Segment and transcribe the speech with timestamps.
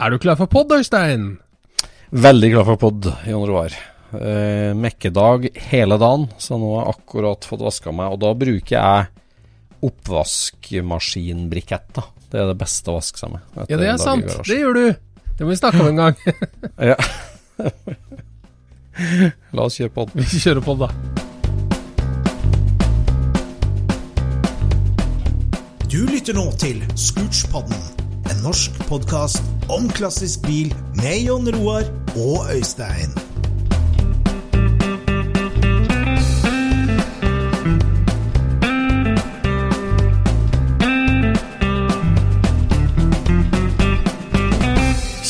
[0.00, 1.36] Er du klar for pod, Øystein?
[2.12, 3.70] Veldig klar for pod, Jon Roar.
[4.12, 8.06] Eh, mekkedag hele dagen, så nå har jeg akkurat fått vaska meg.
[8.12, 9.06] Og da bruker jeg
[9.82, 11.88] oppvaskmaskinbrikett.
[11.96, 12.02] da.
[12.32, 13.40] Det er det beste å vaske seg med.
[13.68, 14.30] Ja, det er sant.
[14.48, 14.86] Det gjør du.
[15.38, 16.16] Det må vi snakke om en gang.
[16.92, 16.98] Ja.
[19.56, 20.08] La oss kjøre pod.
[20.16, 20.88] Vi kjører pod, da.
[25.92, 27.80] Du lytter nå til Scootspodden,
[28.32, 33.12] en norsk podkast om klassisk bil med Jon Roar og Øystein.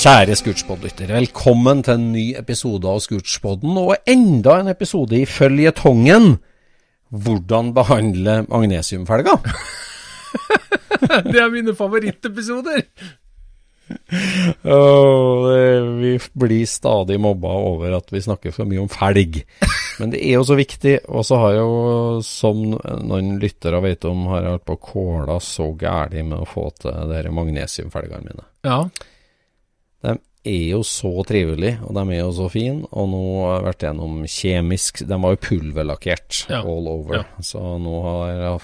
[0.03, 6.41] Kjære Scootspod-lytter, velkommen til en ny episode av Scootspoden, og enda en episode i føljetongen
[7.13, 9.45] Hvordan behandle magnesiumfelger.
[11.33, 12.83] Det er mine favorittepisoder.
[14.65, 19.43] Åh, det, vi blir stadig mobba over at vi snakker for mye om felg.
[20.01, 20.97] Men det er jo så viktig.
[21.13, 22.63] Og så har jeg jo, som
[23.05, 26.95] noen lyttere vet om, har jeg vært på kåla så gærlig med å få til
[27.11, 28.47] de her magnesiumfelgene mine.
[28.67, 28.79] Ja.
[30.03, 30.17] De
[30.51, 32.87] er jo så trivelige, og de er jo så fine.
[32.91, 36.63] Og nå har jeg vært gjennom kjemisk De var jo pulverlakkert Ja.
[36.67, 37.21] all over.
[37.21, 37.43] Ja.
[37.47, 38.63] Så nå har jeg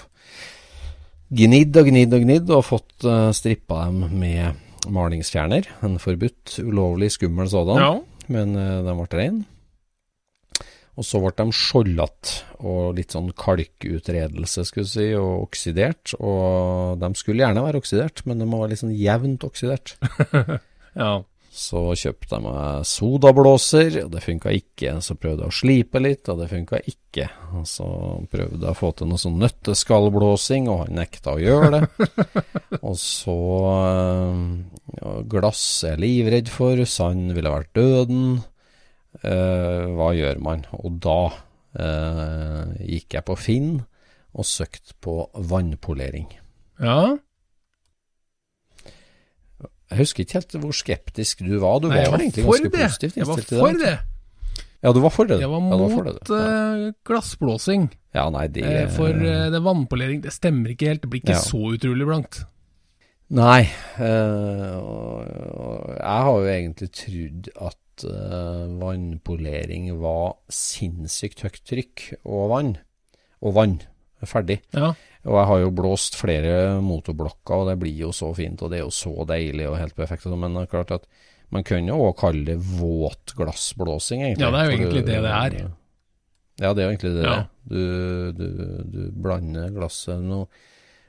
[1.39, 5.69] gnidd og gnidd og gnidd, og fått uh, strippa dem med malingsfjerner.
[5.85, 7.81] En forbudt, ulovlig, skummel sådan.
[7.83, 7.93] ja.
[8.29, 9.39] Men uh, den ble rein.
[10.99, 16.13] Og så ble de skjoldete og litt sånn kalkutredelse, skulle vi si, og oksidert.
[16.19, 19.95] Og de skulle gjerne være oksidert, men de må være litt sånn jevnt oksidert.
[21.01, 21.13] ja.
[21.59, 24.93] Så kjøpte jeg meg sodablåser, og det funka ikke.
[25.03, 27.25] Så prøvde jeg å slipe litt, og det funka ikke.
[27.59, 27.87] Og så
[28.31, 32.07] prøvde jeg å få til noe sånn nøtteskallblåsing, og han nekta å gjøre det.
[32.87, 33.37] og så
[33.73, 34.41] øh,
[35.01, 38.25] ja, Glass er jeg livredd for, sand ville vært døden.
[39.19, 40.63] Eh, hva gjør man?
[40.79, 41.21] Og da
[41.75, 43.71] eh, gikk jeg på Finn
[44.31, 46.29] og søkte på vannpolering.
[46.79, 47.01] ja.
[49.89, 51.79] Jeg husker ikke helt hvor skeptisk du var.
[51.81, 52.81] Du Nei, var var egentlig ganske det.
[52.85, 53.79] positivt Jeg var for det.
[53.85, 53.97] det.
[54.83, 55.39] Ja, du var for det.
[55.41, 56.37] Jeg var ja, mot ja.
[56.39, 57.89] eh, glassblåsing.
[58.15, 61.01] ja, nei, det Eh, For eh, det vannpolering, det stemmer ikke helt.
[61.01, 61.41] Det blir ikke Ja.
[61.41, 62.43] så utrolig blankt.
[63.29, 63.67] Nei.
[65.99, 68.05] jeg har jo egentlig trodd at
[68.79, 72.71] vannpolering var sinnssykt høyt trykk og vann.
[73.43, 73.79] Og vann.
[74.27, 74.59] Ferdig.
[74.75, 74.93] Ja.
[75.27, 78.79] Og jeg har jo blåst flere motorblokker, og det blir jo så fint, og det
[78.79, 80.23] er jo så deilig og helt perfekt.
[80.23, 81.05] sånn, Men det er klart at
[81.51, 84.39] man kan jo også kalle det våt glassblåsing, egentlig.
[84.45, 85.71] Ja, det er jo egentlig du- det det er.
[86.61, 87.39] Ja, det er jo egentlig det det Ja.
[87.39, 87.47] er.
[87.69, 88.47] Du, du,
[88.83, 90.47] du blander glasset noe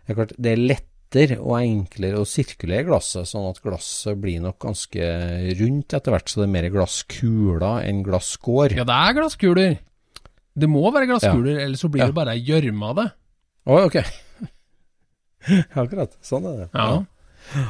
[0.06, 4.40] Det er klart, det er lettere og enklere å sirkulere glasset, sånn at glasset blir
[4.40, 5.00] nok ganske
[5.60, 8.74] rundt etter hvert, så det er mer glasskuler enn glasskår.
[8.74, 9.78] ja, det er glasskuler.
[10.58, 12.06] Det må være glasskuler, ellers så blir Ja.
[12.06, 13.12] det bare ei gjørme av det.
[13.70, 14.00] Å, ok.
[15.82, 16.16] Akkurat.
[16.26, 16.72] Sånn er det.
[16.74, 17.68] Ja.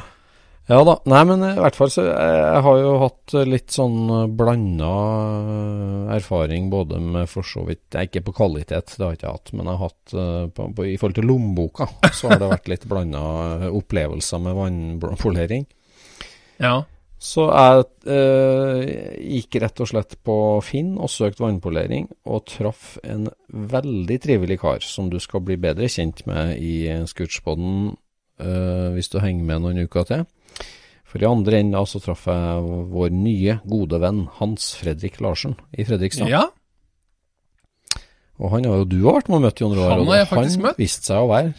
[0.71, 0.93] Ja da.
[1.09, 3.97] Nei, men i hvert fall så jeg, jeg har jo hatt litt sånn
[4.39, 4.91] blanda
[6.15, 9.51] erfaring både med for så vidt nei, Ikke på kvalitet, det har jeg ikke hatt,
[9.57, 12.71] men jeg har hatt eh, på, på, i forhold til lommeboka, så har det vært
[12.71, 13.23] litt blanda
[13.71, 15.67] opplevelser med vannpolering.
[16.61, 16.75] Ja.
[17.21, 18.85] Så jeg eh,
[19.37, 20.35] gikk rett og slett på
[20.65, 25.85] Finn og søkte vannpolering, og traff en veldig trivelig kar som du skal bli bedre
[25.91, 27.91] kjent med i Scootspoden
[28.41, 30.25] eh, hvis du henger med noen uker til.
[31.05, 35.85] For i andre enden så traff jeg vår nye, gode venn Hans Fredrik Larsen i
[35.85, 36.31] Fredrikstad.
[36.31, 36.47] ja.
[38.41, 40.23] Og han har jo du har vært med og møtt, i andre Han og har
[40.23, 40.79] jeg faktisk han møtt.
[40.81, 41.51] viste seg å være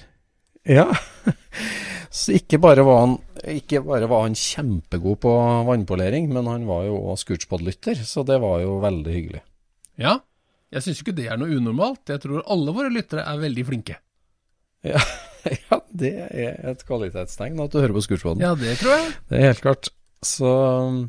[0.67, 0.87] Ja.
[2.11, 3.13] så ikke bare var han
[3.61, 5.33] ikke bare var han kjempegod på
[5.69, 9.43] vannpolering, men han var jo òg Scootspod-lytter, så det var jo veldig hyggelig.
[10.01, 10.21] ja.
[10.73, 12.09] Jeg syns ikke det er noe unormalt.
[12.09, 13.99] Jeg tror alle våre lyttere er veldig flinke.
[14.89, 15.01] Ja,
[15.69, 18.45] ja det er et kvalitetstegn at du hører på Scootspoden.
[18.45, 19.11] Ja, det tror jeg.
[19.29, 19.91] Det er helt klart.
[20.25, 21.03] Så um,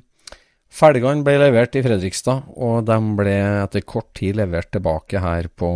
[0.74, 5.70] felgene ble levert i Fredrikstad, og de ble etter kort tid levert tilbake her på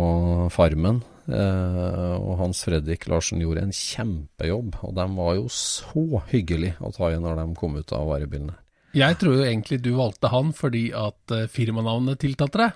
[0.52, 1.00] Farmen.
[1.28, 6.92] Eh, og Hans Fredrik Larsen gjorde en kjempejobb, og de var jo så hyggelige å
[6.94, 8.56] ta i når de kom ut av varebilene.
[8.96, 12.72] Jeg tror jo egentlig du valgte han fordi at eh, firmanavnet tiltalte deg.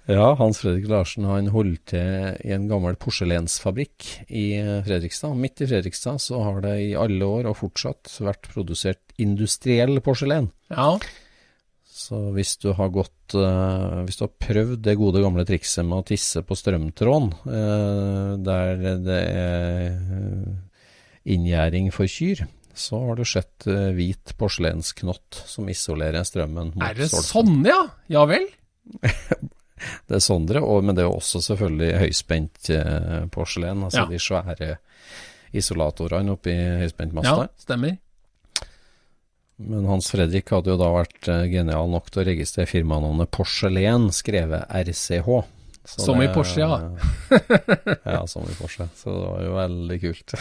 [0.05, 4.45] Ja, Hans Fredrik Larsen han holdt til i en gammel porselensfabrikk i
[4.85, 5.33] Fredrikstad.
[5.41, 10.51] Midt i Fredrikstad så har det i alle år og fortsatt vært produsert industriell porselen.
[10.69, 10.99] Ja.
[11.95, 16.01] Så hvis du har gått eh, Hvis du har prøvd det gode gamle trikset med
[16.01, 19.95] å tisse på strømtråden, eh, der det er
[21.25, 22.43] inngjerding for kyr,
[22.75, 27.79] så har du sett eh, hvit porselensknott som isolerer strømmen mot Er det sånn, ja?
[28.11, 28.49] Ja vel?
[30.09, 32.69] Det er sånn og, men det er også selvfølgelig høyspent
[33.35, 34.09] porselen, altså Ja.
[34.09, 34.69] de svære
[35.53, 36.55] isolatorene oppi
[37.27, 37.99] Ja, stemmer.
[39.57, 44.09] Men Hans Fredrik hadde jo da vært eh, genial nok til å registrere firmanavnet Porselen,
[44.15, 45.31] skrevet RCH.
[45.85, 46.79] Så Som i Porsche, ja.
[48.17, 48.87] ja, som i Porsche.
[48.97, 50.37] Så det var jo veldig kult.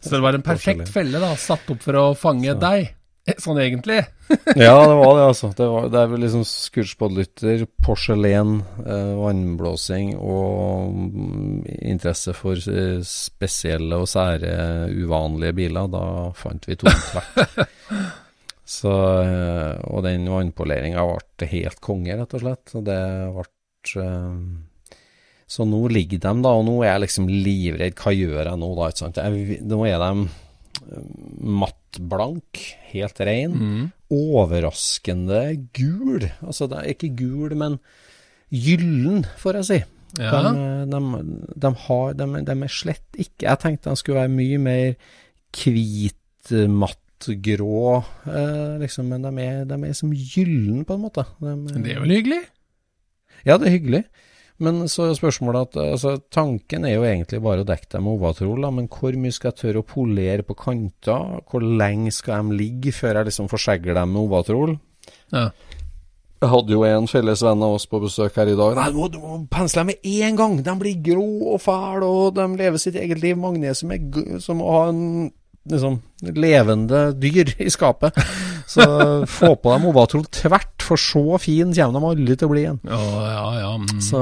[0.00, 2.58] Så det var en perfekt felle da, satt opp for å fange Så.
[2.60, 2.92] deg.
[3.38, 4.00] Sånn egentlig.
[4.58, 5.52] ja, det var det, altså.
[5.56, 11.60] Det, var, det er vel liksom Scootspod-lytter, porselen, eh, vannblåsing og mm,
[11.94, 15.88] interesse for eh, spesielle og sære, uvanlige biler.
[15.92, 16.04] Da
[16.36, 17.62] fant vi to hvert.
[18.72, 18.90] Så,
[19.20, 22.74] eh, og den vannpoleringa ble helt konge, rett og slett.
[22.78, 23.00] Og det
[23.36, 24.94] ble eh,
[25.52, 27.98] Så nå ligger de da, og nå er jeg liksom livredd.
[28.00, 28.88] Hva gjør jeg nå, da?
[28.88, 29.20] Ikke sant?
[29.20, 31.10] Jeg, nå er de eh,
[31.62, 32.62] mattblank,
[32.94, 33.58] helt rein.
[33.58, 33.90] Mm.
[34.12, 35.42] Overraskende
[35.76, 36.30] gul.
[36.40, 37.76] Altså, det er ikke gul, men
[38.52, 39.82] gyllen, får jeg si.
[40.20, 40.42] Ja.
[40.44, 40.98] De, de,
[41.56, 44.90] de, har, de, er slett ikke Jeg tenkte de skulle være mye mer
[45.56, 46.52] hvit,
[47.28, 51.24] grå, eh, liksom, men de er, de er som gyllen, på en måte.
[51.40, 52.42] De, Det er vel hyggelig?
[53.46, 54.04] ja, det er hyggelig.
[54.62, 58.18] Men så er spørsmålet at altså, tanken er jo egentlig bare å dekke dem med
[58.20, 61.40] ovatrol, men hvor mye skal jeg tørre å polere på kanter?
[61.50, 64.76] Hvor lenge skal de ligge før jeg liksom forsegler dem med ovatrol?
[65.34, 65.48] Ja.
[66.42, 68.74] Jeg hadde jo en felles venn av oss på besøk her i dag.
[68.74, 70.56] Nei, du må, pensle dem med én gang!
[70.62, 73.38] De blir grå og fæle, og de lever sitt eget liv.
[73.38, 75.04] Magnesium er som å ha en
[75.70, 78.12] liksom, levende dyr i skapet.
[78.70, 78.82] Så
[79.38, 82.80] få på deg Mobatrol tvert, for så fin kommer de aldri til å bli igjen.
[82.88, 83.72] Ja, ja, ja.
[83.82, 84.00] Mm.
[84.02, 84.20] Så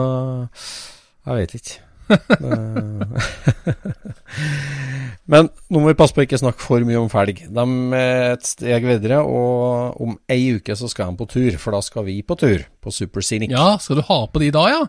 [1.27, 1.77] jeg vet ikke.
[5.31, 7.37] Men nå må vi passe på å ikke snakke for mye om felg.
[7.55, 7.65] De
[7.95, 11.81] er et steg videre, og om ei uke så skal de på tur, for da
[11.87, 13.51] skal vi på tur på Super Scenic.
[13.55, 14.83] ja, skal du ha på de da, ja?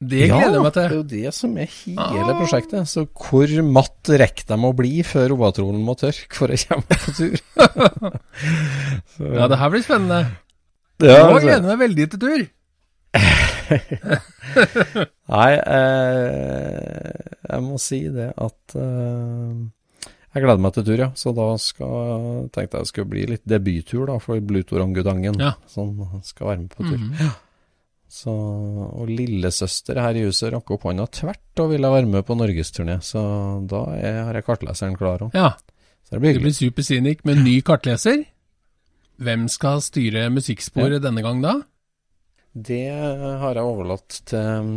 [0.00, 0.82] Det gleder jeg meg til.
[0.82, 2.34] det er jo det som er hele Ah.
[2.36, 2.84] prosjektet.
[2.90, 7.14] Så hvor matt rekker de å bli før ovatrolen må tørke for å komme på
[7.16, 7.38] tur?
[9.38, 10.18] Ja, det her blir spennende.
[11.00, 11.46] Ja, Nå altså.
[11.46, 12.44] gleder jeg meg veldig til tur.
[15.32, 17.16] Nei, eh,
[17.48, 19.56] jeg må si det at eh,
[20.36, 21.08] jeg gleder meg til tur, ja.
[21.16, 25.54] Så da skal, tenkte jeg det skulle bli litt debuttur da, for Blutorangutangen, Ja.
[25.72, 26.98] som skal være med på tur.
[27.00, 27.34] Mhm.
[28.08, 32.36] Så, og lillesøster her i huset rakk opp hånda tvert og ville være med på
[32.38, 33.20] norgesturné, så
[33.66, 35.34] da er, har jeg kartleseren klar òg.
[35.34, 35.56] Ja,
[36.06, 38.22] Så det blir det blir supersynik med ny kartleser.
[39.18, 41.56] Hvem skal styre musikksporet denne gang da?
[42.56, 44.70] Det har jeg overlatt til en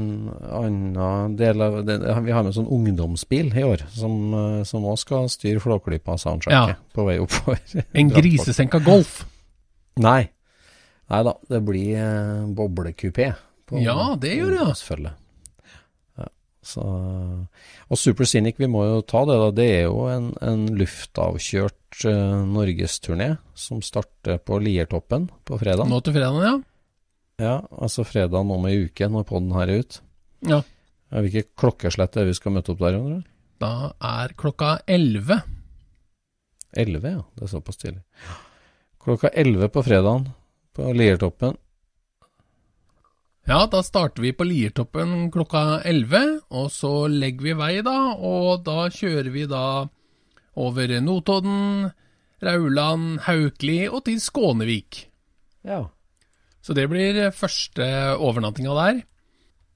[0.98, 4.18] annen del av det, Vi har med en sånn ungdomsbil i år, som
[4.68, 6.76] som også skal styre Flåklypa soundtracket Ja.
[6.94, 7.60] på vei oppover.
[7.94, 9.22] En grisesenka Golf.
[9.96, 10.30] Nei.
[11.10, 13.32] Nei da, det blir eh, boblekupé.
[13.66, 15.14] på Ja, det gjør det, Selvfølgelig.
[16.22, 16.28] Ja.
[16.62, 16.86] Så,
[17.90, 19.50] og Supersonic, vi må jo ta det, da.
[19.58, 25.90] Det er jo en, en luftavkjørt uh, norgesturné som starter på Liertoppen på fredag.
[25.90, 26.56] Nå til fredagen, ja.
[27.40, 30.02] Ja, altså fredag om ei uke, når podden her er ut.
[30.46, 30.62] Ja.
[31.10, 33.00] Hvilket klokkeslett er vi skal møte opp der?
[33.00, 33.24] Andre?
[33.60, 35.40] Da er klokka elleve.
[36.78, 37.24] Elleve, ja.
[37.34, 38.04] Det er såpass tidlig.
[39.02, 40.28] Klokka elleve på fredagen
[40.80, 41.58] på Liertoppen.
[43.50, 48.62] Ja, da starter vi på Liertoppen klokka 11, og så legger vi vei da, og
[48.68, 49.64] da kjører vi da
[50.60, 51.90] over Notodden,
[52.46, 55.02] Rauland, Haukeli og til Skånevik.
[55.68, 55.88] Ja.
[56.62, 59.04] Så det blir første overnattinga der.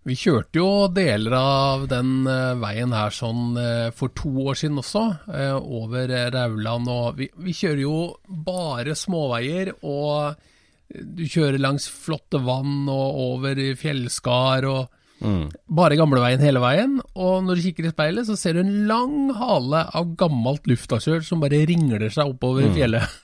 [0.04, 4.82] Vi kjørte jo deler av den uh, veien her sånn uh, for to år siden
[4.84, 10.52] også, uh, over Rauland, og vi, vi, kjører jo bare småveier, og
[10.94, 14.92] du kjører langs flotte vann og over fjellskar og
[15.24, 15.46] mm.
[15.74, 17.00] bare gamleveien hele veien.
[17.16, 21.26] Og når du kikker i speilet, så ser du en lang hale av gammelt luftavkjør
[21.26, 22.76] som bare ringler seg oppover mm.
[22.78, 23.18] fjellet.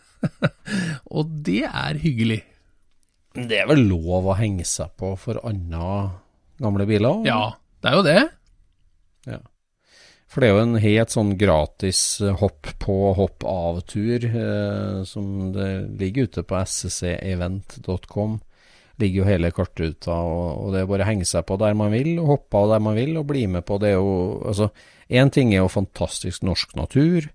[1.15, 2.41] og det er hyggelig.
[3.37, 6.09] Det er vel lov å henge seg på for andre
[6.59, 7.23] gamle biler?
[7.27, 8.19] Ja, det er jo det.
[9.29, 9.39] Ja.
[10.29, 15.49] For det er jo en helt sånn gratis eh, hopp på, hopp av-tur eh, som
[15.55, 18.37] det ligger ute på scevent.com.
[19.01, 21.93] Ligger jo hele kartruta, og, og det er bare å henge seg på der man
[21.95, 23.95] vil, og hoppe av der man vil, og bli med på det.
[23.95, 24.15] er jo,
[24.51, 24.69] altså,
[25.09, 27.31] Én ting er jo fantastisk norsk natur.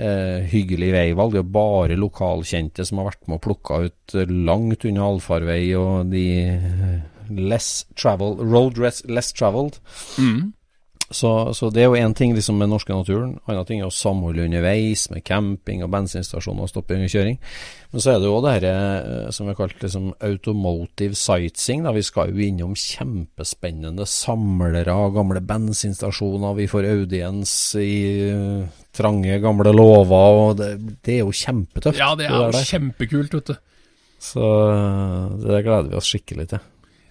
[0.00, 1.34] Eh, hyggelig veivalg.
[1.34, 6.08] Det er bare lokalkjente som har vært med og plukka ut langt unna allfarvei og
[6.14, 6.24] de
[7.36, 9.76] less travel, road less traveled.
[10.16, 10.54] Mm.
[11.10, 13.32] Så, så, det er jo én ting liksom med norske naturen.
[13.50, 17.40] Annen ting er å samholde underveis med camping og bensinstasjoner og stoppe under kjøring.
[17.90, 21.84] Men så er det jo det dette som som er kalt liksom automotive sightseeing.
[21.86, 21.94] Da.
[21.96, 26.58] Vi skal jo innom kjempespennende samlere av gamle bensinstasjoner.
[26.58, 27.94] Vi får audiens i
[28.36, 32.00] uh, trange, gamle låver, og det, det, er jo kjempetøft.
[32.00, 33.58] Ja, det er det jo kjempekult, vet du.
[34.20, 36.64] Så eh, det gleder vi oss skikkelig til.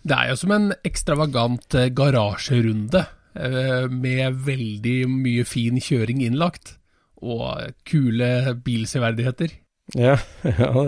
[0.06, 3.02] Det er jo som en ekstravagant garasjerunde.
[3.38, 6.78] Eh, med veldig mye fin kjøring innlagt,
[7.22, 9.54] og kule bilseverdigheter.
[9.98, 10.18] Ja,
[10.50, 10.86] ja.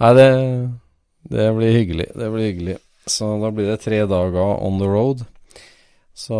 [0.00, 0.28] Nei, det,
[1.30, 2.08] det blir hyggelig.
[2.16, 2.76] Det blir hyggelig.
[3.08, 5.24] Så da blir det tre dager on the road.
[6.14, 6.36] Så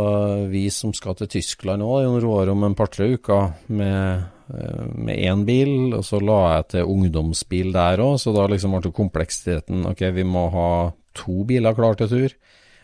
[0.53, 5.19] vi som skal til Tyskland nå, Jon Roar, om en par-tre uker med, eh, med
[5.19, 9.83] én bil, og så la jeg til ungdomsbil der òg, så da liksom ble kompleksiteten
[9.91, 10.69] Ok, vi må ha
[11.15, 12.37] to biler klar til tur.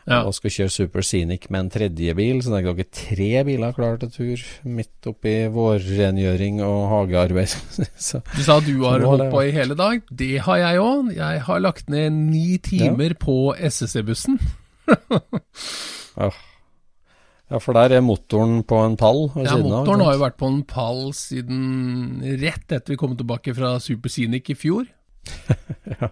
[0.09, 0.23] Ja.
[0.25, 3.75] Og skal kjøre Super Scenic med en tredje bil, så det er ikke tre biler
[3.76, 7.52] klar til tur midt oppi vårrengjøring og hagearbeid.
[8.09, 10.00] så, du sa du har holdt på i hele dag.
[10.09, 11.12] Det har jeg òg.
[11.19, 13.19] Jeg har lagt ned ni timer ja.
[13.21, 14.40] på SSC-bussen.
[16.21, 16.30] ja.
[17.50, 20.62] ja, for der er motoren på en pall Ja, motoren har jo vært på en
[20.66, 24.88] pall siden rett etter vi kom tilbake fra Super Scenic i fjor.
[26.00, 26.11] ja.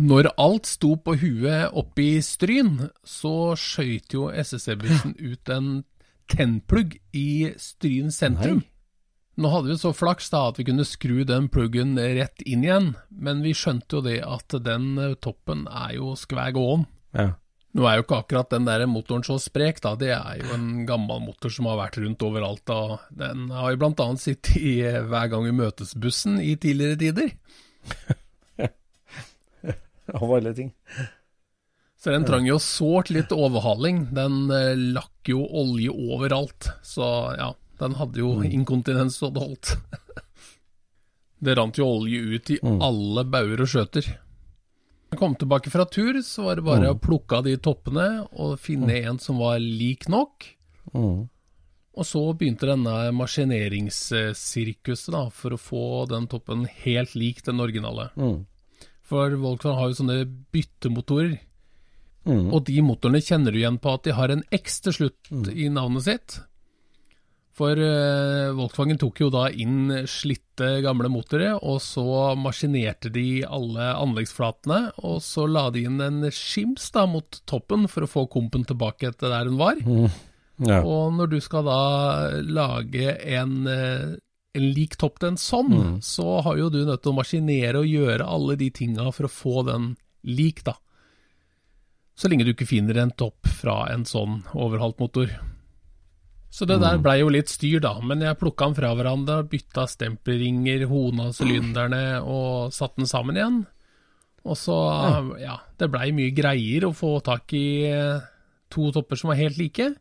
[0.00, 5.70] Når alt sto på huet oppe i Stryn, så skøyt jo SSC-bussen ut en
[6.30, 8.62] tennplugg i Stryn sentrum.
[8.62, 8.70] Nei.
[9.40, 12.90] Nå hadde vi så flaks da at vi kunne skru den pluggen rett inn igjen,
[13.08, 16.84] men vi skjønte jo det at den eh, toppen er jo skvæg åen.
[17.16, 17.30] Ja.
[17.76, 19.94] Nå er jo ikke akkurat den der motoren så sprek, da.
[19.98, 22.64] Det er jo en gammel motor som har vært rundt overalt.
[22.66, 22.98] da.
[23.14, 27.32] Den har jo blant annet sittet i eh, Hver gang vi møtes-bussen i tidligere tider.
[30.20, 30.72] av alle ting.
[32.00, 34.06] Så den trang jo sårt litt overhaling.
[34.16, 36.70] Den eh, lakk jo olje overalt.
[36.82, 37.04] Så
[37.36, 37.50] ja,
[37.82, 38.46] den hadde jo mm.
[38.56, 39.74] inkontinens så det holdt.
[41.44, 42.78] det rant jo olje ut i mm.
[42.86, 44.08] alle bauger og skjøter.
[45.10, 46.94] Da jeg kom tilbake fra tur, så var det bare mm.
[46.94, 50.46] å plukke av de toppene og finne en som var lik nok.
[50.94, 51.28] Mm.
[52.00, 58.08] Og så begynte denne maskineringssirkuset da, for å få den toppen helt lik den originale.
[58.14, 58.46] Mm.
[59.10, 60.20] For Volkswagen har jo sånne
[60.54, 61.40] byttemotorer.
[62.28, 62.46] Mm.
[62.52, 65.50] Og de motorene kjenner du igjen på at de har en X til slutt mm.
[65.50, 66.38] i navnet sitt.
[67.60, 73.90] For eh, Volkswagen tok jo da inn slitte gamle motorer, og så maskinerte de alle
[73.98, 78.64] anleggsflatene, og så la de inn en skims da mot toppen for å få kompen
[78.68, 79.82] tilbake til der hun var.
[79.82, 80.08] Mm.
[80.70, 80.82] Ja.
[80.84, 81.82] Og når du skal da
[82.44, 84.16] lage en uh,
[84.56, 85.96] en lik topp til en sånn, mm.
[86.02, 89.32] så har jo du nødt til å maskinere og gjøre alle de tinga for å
[89.32, 89.92] få den
[90.26, 90.74] lik, da.
[92.18, 95.30] Så lenge du ikke finner en topp fra en sånn overhalt motor.
[96.50, 97.04] Så det der mm.
[97.04, 102.02] blei jo litt styr, da, men jeg plukka den fra hverandre, bytta stempelringer, hona sylinderne
[102.26, 103.62] og satte den sammen igjen.
[104.50, 104.76] Og så,
[105.38, 107.92] ja, det blei mye greier å få tak i
[108.72, 109.92] to topper som var helt like.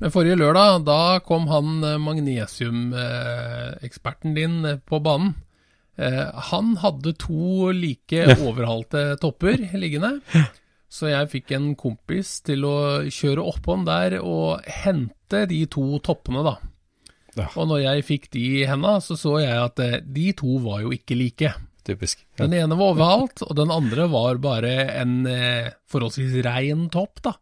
[0.00, 5.34] Men forrige lørdag, da kom han eh, magnesiumeksperten din eh, på banen.
[5.96, 10.20] Eh, Han hadde to like overhalte topper liggende.
[10.92, 12.74] Så jeg fikk en kompis til å
[13.08, 16.56] kjøre oppom der og hente de to toppene, da.
[17.38, 17.46] Ja.
[17.56, 20.90] Og når jeg fikk de i henda, så så jeg at de to var jo
[20.92, 21.48] ikke like.
[21.82, 22.20] Typisk.
[22.36, 22.44] Ja.
[22.44, 25.24] Den ene var overhalt, og den andre var bare en
[25.88, 27.32] forholdsvis rein topp, da.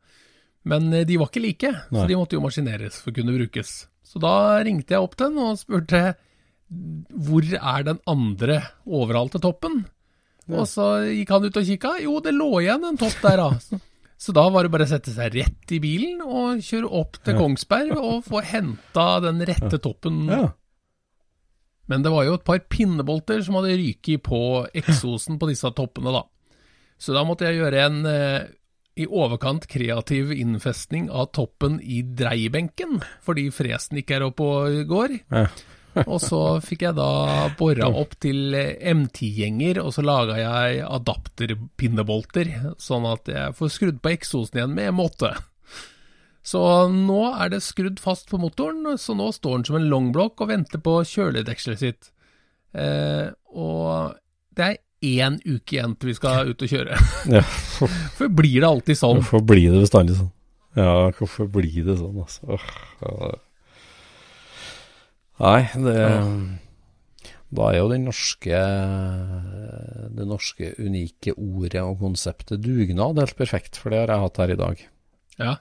[0.68, 2.02] Men eh, de var ikke like, Nei.
[2.02, 3.76] så de måtte jo maskineres for å kunne brukes.
[4.04, 4.34] Så da
[4.66, 6.02] ringte jeg opp den og spurte
[6.70, 9.82] hvor er den andre overhalte toppen?
[10.50, 11.94] Og så gikk han ut og kikka.
[12.02, 13.48] Jo, det lå igjen en topp der, da.
[14.20, 17.14] Så, så da var det bare å sette seg rett i bilen og kjøre opp
[17.24, 20.26] til Kongsberg og få henta den rette toppen.
[20.28, 20.50] Ja.
[21.88, 24.40] Men det var jo et par pinnebolter som hadde ryket på
[24.76, 26.20] eksosen på disse toppene, da.
[27.00, 28.50] Så da måtte jeg gjøre en eh,
[29.00, 35.18] i overkant kreativ innfestning av toppen i dreiebenken, fordi fresen ikke er oppe og går.
[35.32, 35.46] Ja.
[36.06, 42.52] Og så fikk jeg da bora opp til eh, M10-gjenger, og så laga jeg adapterpinnebolter,
[42.78, 45.32] sånn at jeg får skrudd på eksosen igjen med M8.
[46.46, 46.62] Så
[46.94, 50.52] nå er det skrudd fast på motoren, så nå står den som en longblokk og
[50.52, 52.12] venter på kjøledekselet sitt.
[52.70, 54.14] Eh, og
[54.56, 56.98] det er én uke igjen til vi skal ut og kjøre.
[57.36, 57.44] ja.
[58.18, 59.20] For blir det alltid sånn?
[59.22, 60.32] Hvorfor blir det bestandig sånn?
[60.78, 62.58] Ja, hvorfor blir det sånn, altså?
[63.02, 63.30] Ja.
[65.40, 65.96] Nei, det
[67.50, 68.58] Da er jo den norske
[70.14, 74.52] det norske unike ordet og konseptet dugnad helt perfekt, for det har jeg hatt her
[74.54, 74.84] i dag.
[75.40, 75.54] Ja,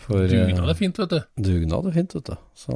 [0.00, 1.20] For, dugnad eh, er fint, vet du.
[1.46, 2.34] Dugnad er fint, vet du.
[2.58, 2.74] Så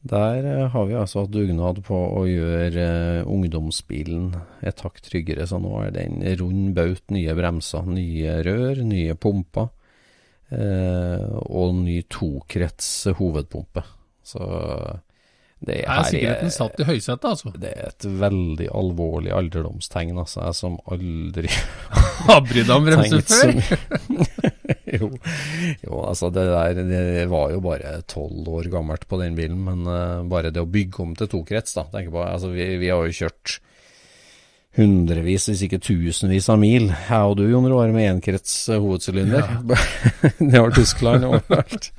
[0.00, 2.84] der eh, har vi altså hatt dugnad på å gjøre
[3.20, 4.30] eh, ungdomsbilen
[4.64, 5.44] et hakk tryggere.
[5.48, 9.68] Så nå er den rund baut, nye bremser, nye rør, nye pumper.
[10.50, 12.88] Eh, og ny tokrets
[13.20, 13.84] hovedpumpe.
[14.24, 14.40] Så
[15.60, 17.50] det Her er sikkerheten satt i høysetet, altså.
[17.60, 20.46] det er et veldig alvorlig alderdomstegn, altså.
[20.46, 21.50] Jeg som aldri
[22.30, 23.52] Har brydd deg om bremser før?
[24.98, 25.10] jo,
[25.84, 29.84] jo, altså det der det var jo bare tolv år gammelt på den bilen, men
[29.84, 31.84] uh, bare det å bygge om til tokrets, da.
[31.92, 33.60] Tenk på, altså vi, vi har jo kjørt
[34.78, 38.78] hundrevis, hvis ikke tusenvis av mil, jeg og du, Jon Roar, med enkrets Ja.
[40.38, 41.90] det Nedover Tyskland overalt.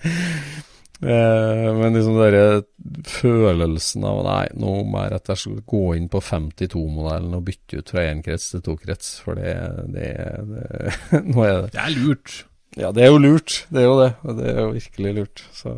[1.01, 6.05] Eh, men liksom den følelsen av Nei, nå må jeg rett og slett gå inn
[6.13, 9.55] på 52-modellen og bytte ut fra énkrets til to krets, for det,
[9.95, 10.11] det,
[10.51, 12.37] det Nå er det Det er lurt.
[12.77, 13.57] Ja, det er jo lurt.
[13.73, 14.11] Det er jo det.
[14.37, 15.43] Det er jo virkelig lurt.
[15.57, 15.73] Så,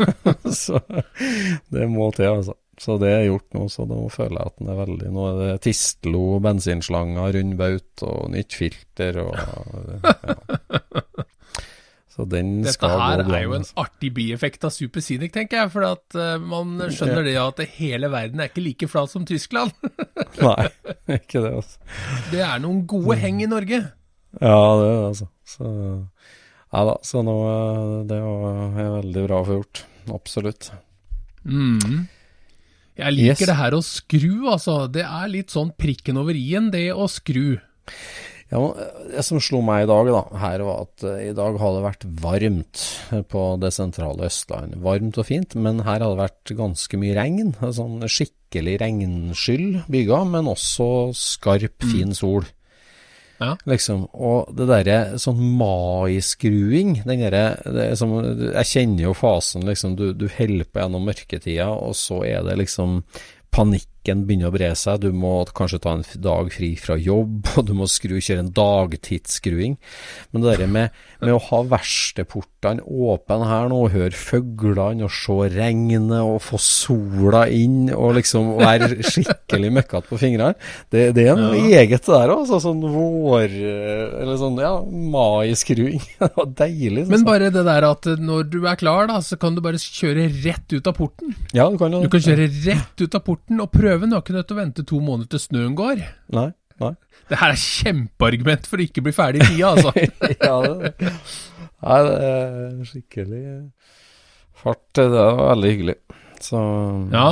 [0.62, 0.80] så
[1.74, 2.56] det må til, altså.
[2.80, 5.34] Så det er gjort nå, så nå føler jeg at den er veldig Nå er
[5.36, 9.34] det Tistlo bensinslanger, rund baut og nytt filter og
[10.06, 10.38] ja.
[12.20, 13.38] Så den Dette skal her gå bra.
[13.38, 13.76] er jo en altså.
[13.80, 15.70] artig bieffekt av Super Scenic, tenker jeg.
[15.72, 19.72] For at uh, man skjønner det at hele verden er ikke like flat som Tyskland.
[20.44, 20.68] Nei,
[21.16, 21.80] ikke det, altså.
[22.34, 23.80] Det er noen gode heng i Norge.
[24.36, 25.30] Ja, det er det, altså.
[25.48, 25.72] Så
[26.70, 29.80] ja da, så nå eh, Det er veldig bra få gjort.
[30.14, 30.68] Absolutt.
[31.42, 32.04] Mm.
[33.00, 33.48] Jeg liker Yes.
[33.48, 34.76] det her å skru, altså.
[34.92, 37.56] Det er litt sånn prikken over i-en, det å skru.
[38.50, 38.60] Ja,
[39.10, 41.86] Det som slo meg i dag, da, her var at eh, i dag hadde det
[41.86, 42.84] vært varmt
[43.30, 44.80] på det sentrale Østlandet.
[44.82, 47.52] Varmt og fint, men her hadde det vært ganske mye regn.
[47.60, 52.48] Sånn skikkelig regnskyll bygga, men også skarp, fin sol.
[53.40, 53.54] Ja.
[53.70, 54.04] Liksom.
[54.12, 59.94] Og det derre sånn maiskruing, den derre er som, Jeg kjenner jo fasen, liksom.
[59.96, 63.00] Du, du holder på gjennom mørketida, og så er det liksom
[64.00, 65.02] Panikken begynner å bre seg.
[65.02, 68.52] Du må kanskje ta en dag fri fra jobb, og du må skru, kjøre en
[68.56, 69.76] dagtidsskruing.
[70.32, 75.12] Men det der med, med å ha verkstedportene åpne her nå, og høre fuglene, og
[75.12, 80.56] se regnet, og få sola inn, og liksom være skikkelig møkkete på fingrene,
[80.92, 82.46] det, det er noe eget det der òg.
[82.46, 83.52] Altså, sånn vår...
[83.60, 84.72] Eller sånn, ja,
[85.12, 86.00] maiskruing.
[86.22, 87.04] det var deilig.
[87.10, 90.30] Men bare det der at når du er klar, da, så kan du bare kjøre
[90.40, 91.36] rett ut av porten.
[91.52, 93.89] Ja, du kan Du kan kjøre rett ut av porten og prøve.
[93.98, 96.02] Du har ikke nødt til å vente to måneder til snøen går.
[96.36, 96.48] Nei,
[96.82, 96.94] nei.
[97.30, 99.92] Det her er kjempeargument for å ikke bli ferdig i tida, altså.
[100.48, 101.12] ja, det,
[101.82, 103.44] nei, det er skikkelig
[104.62, 104.82] fart.
[104.96, 106.00] Det er veldig hyggelig.
[106.40, 106.64] Så
[107.14, 107.30] Ja.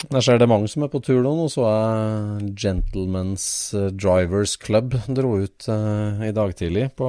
[0.00, 1.30] Jeg ser det er mange som er på tur nå.
[1.36, 3.44] Nå så jeg Gentlemen's
[3.76, 7.08] eh, Drivers Club dro ut eh, i dag tidlig, på,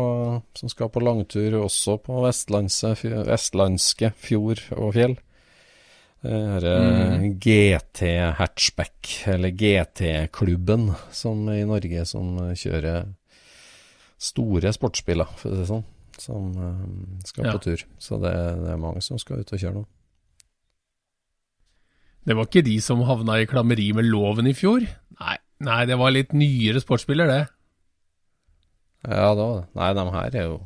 [0.60, 5.16] som skal på langtur også på vestlandske fjord og fjell.
[6.22, 8.04] Denne GT
[8.38, 13.08] hatchback, eller GT-klubben, som i Norge som kjører
[14.22, 15.88] store sportsbiler, for å si det sånn.
[16.22, 17.54] som eh, skal Ja.
[17.56, 17.82] på tur.
[17.98, 18.32] Så det,
[18.62, 19.86] det er mange som skal ut og kjøre nå.
[22.28, 24.86] Det var ikke de som havna i klammeri med loven i fjor?
[25.18, 27.48] Nei, nei det var litt nyere sportsbiler, det.
[29.08, 29.68] Ja, det var det.
[29.80, 30.58] Nei, de her er jo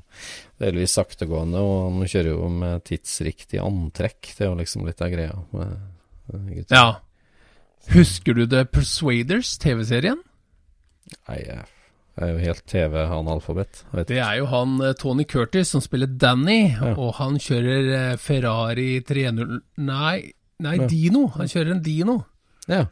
[0.60, 4.34] delvis saktegående, og de kjører jo med tidsriktig antrekk.
[4.36, 5.38] Det er jo liksom litt av greia.
[5.56, 5.78] Med,
[6.34, 6.66] med.
[6.74, 6.98] Ja.
[7.94, 10.20] Husker du The Persuaders, TV-serien?
[11.30, 11.64] Nei, jeg
[12.18, 13.84] er jo helt TV-analfabet.
[14.10, 16.94] Det er jo han eh, Tony Curtis som spiller Danny, Ja.
[16.96, 20.32] og han kjører eh, Ferrari 300 Nei,
[20.64, 20.88] nei Ja.
[20.92, 21.28] Dino.
[21.36, 22.18] Han kjører en Dino.
[22.72, 22.86] Ja.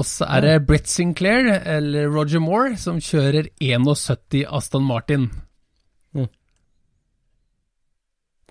[0.00, 5.28] Og så er det Brett Sinclair, eller Roger Moore, som kjører 71 Aston Martin.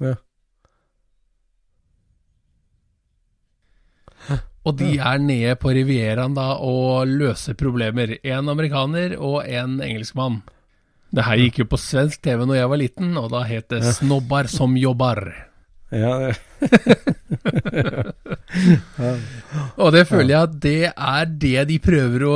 [0.03, 0.15] ja.
[4.67, 8.17] Og de er nede på Rivieraen da og løser problemer.
[8.21, 10.41] En amerikaner og en engelskmann.
[11.09, 13.81] Det her gikk jo på svensk TV når jeg var liten, og da het det
[13.81, 15.33] 'Snobbar som jobbar'.
[15.91, 16.35] Ja, det,
[19.79, 22.31] Og det føler jeg at det er det de prøver å,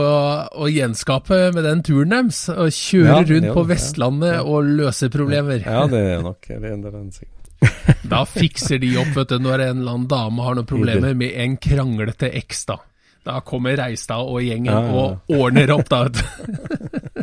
[0.63, 2.39] å gjenskape med den turen deres.
[2.53, 3.69] Å kjøre Ja, rundt på ja.
[3.73, 5.59] Vestlandet og løse problemer.
[5.65, 7.29] ja, det er nok det er den sikten
[8.11, 11.31] Da fikser de opp vet du, når en eller annen dame har noen problemer med
[11.45, 12.59] en kranglete eks.
[12.69, 12.75] Da
[13.23, 14.93] Da kommer Reistad og gjengen Ja, ja, ja.
[15.29, 15.97] og ordner opp, da.
[16.07, 16.23] vet du.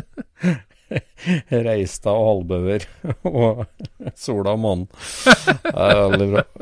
[1.67, 2.81] Reistad og Halvbøver
[3.31, 3.65] og
[4.17, 4.87] Sola og månen.
[5.61, 6.43] Det er veldig bra.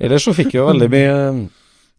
[0.00, 1.16] Ellers så fikk vi jo veldig mye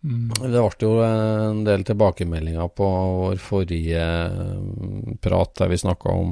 [0.01, 2.87] Det ble jo en del tilbakemeldinger på
[3.21, 6.29] vår forrige mm, prat der vi snakka om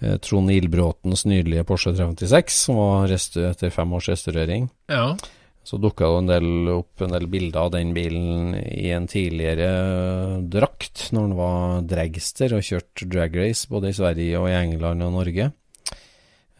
[0.00, 4.62] eh, Trond Ildbråtens nydelige Porsche 356, som var etter fem års restaurering.
[4.92, 5.08] Ja.
[5.66, 9.66] Så dukka det en del opp en del bilder av den bilen i en tidligere
[9.66, 15.02] øh, drakt, når han var dragster og kjørte dragrace både i Sverige og i England
[15.02, 15.48] og Norge.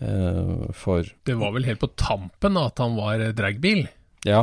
[0.03, 3.87] Eh, for Det var vel helt på tampen at han var eh, dragbil.
[4.27, 4.43] ja,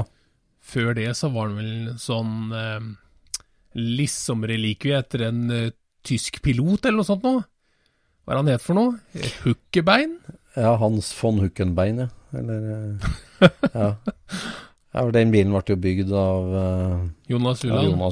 [0.63, 2.87] Før det så var han vel sånn eh,
[3.75, 5.71] liksom relikvie etter en eh,
[6.07, 7.43] tysk pilot eller noe sånt noe.
[8.23, 8.95] Hva er han het for noe?
[9.43, 10.21] Huckebein?
[10.55, 12.11] Ja, Hans von Huckenbein, ja.
[12.33, 13.09] Eller eh,
[13.73, 13.89] Ja.
[14.93, 17.63] ja den bilen ble jo bygd av uh, Jonas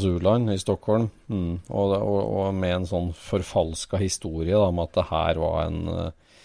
[0.07, 0.53] Uland?
[0.53, 1.53] I Stockholm, mm.
[1.69, 5.81] og, og, og med en sånn forfalska historie da, om at det her var en,
[5.93, 6.39] eh,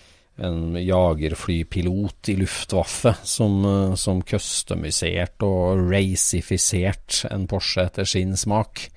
[0.47, 3.63] en jagerflypilot i Luftwaffe som,
[3.97, 8.89] som customiserte og racifiserte en Porsche etter sin smak.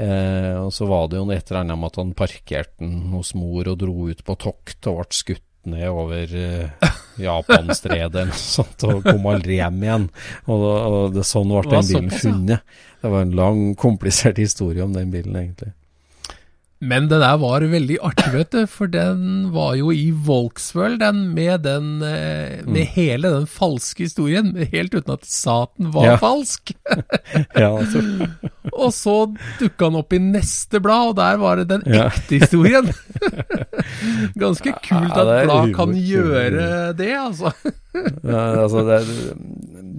[0.00, 3.34] Eh, og så var det jo et eller annet med at han parkerte den hos
[3.36, 6.88] mor og dro ut på tokt og ble skutt ned over uh,
[7.22, 10.08] Japanstredet eller noe sånt, og kom aldri hjem igjen.
[10.46, 12.74] Og, og det, sånn ble den bilen funnet.
[13.02, 15.72] Det var en lang, komplisert historie om den bilen, egentlig.
[16.82, 21.20] Men det der var veldig artig, vet du, for den var jo i Volksworld, den
[21.36, 22.78] med den med mm.
[22.96, 26.16] hele den falske historien, helt uten at de sa at den var Ja.
[26.18, 26.74] falsk.
[27.62, 28.02] Ja, altså.
[28.82, 29.14] Og så
[29.60, 32.08] dukka han opp i neste blad, og der var det den Ja.
[32.10, 32.90] ekte historien.
[34.42, 37.52] Ganske kult at blad kan gjøre det, altså.
[37.92, 38.98] Ja, altså det,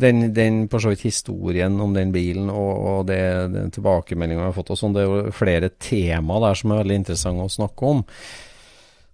[0.02, 3.20] den, den på så vidt historien om den bilen og, og det,
[3.54, 6.82] den tilbakemeldinga vi har fått og sånn, det er jo flere tema der som er
[6.82, 8.02] veldig interessante å snakke om.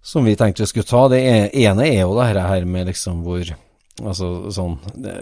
[0.00, 1.02] Som vi tenkte vi skulle ta.
[1.12, 1.20] Det
[1.60, 3.44] ene er jo det her- med liksom hvor
[4.00, 5.12] Altså sånn det,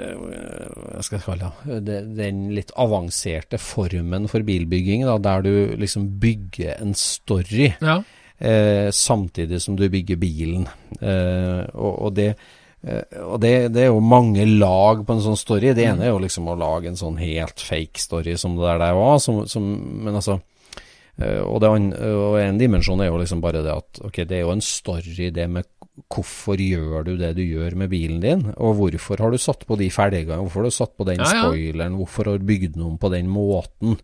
[1.03, 1.97] skal jeg kalle det, det?
[2.15, 7.97] Den litt avanserte formen for bilbygging, da, der du liksom bygger en story Ja.
[8.39, 10.69] eh, samtidig som du bygger bilen.
[11.01, 12.37] Eh, og, og det eh,
[12.79, 15.73] og det, det er jo mange lag på en sånn story.
[15.75, 18.79] Det ene er jo liksom å lage en sånn helt fake story som det der,
[18.85, 19.19] det var.
[19.23, 19.67] Som, som,
[20.05, 20.39] men altså
[21.19, 21.73] eh, og, det,
[22.13, 25.33] og en dimensjon er jo liksom bare det at ok, det er jo en story
[25.35, 25.67] det med
[26.07, 29.77] hvorfor gjør du det du gjør med bilen din, og hvorfor har du satt på
[29.81, 31.45] de felgene, hvorfor har du satt på den Ja, ja.
[31.49, 33.99] spoileren, hvorfor har du bygd den om på den måten.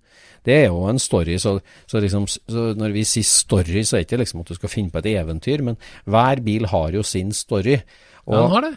[0.45, 1.55] Det er jo en story, så,
[1.89, 4.69] så, liksom, så når vi sier story, så er det ikke liksom at du skal
[4.75, 7.79] finne på et eventyr, men hver bil har jo sin story.
[7.79, 8.75] ja, den har det.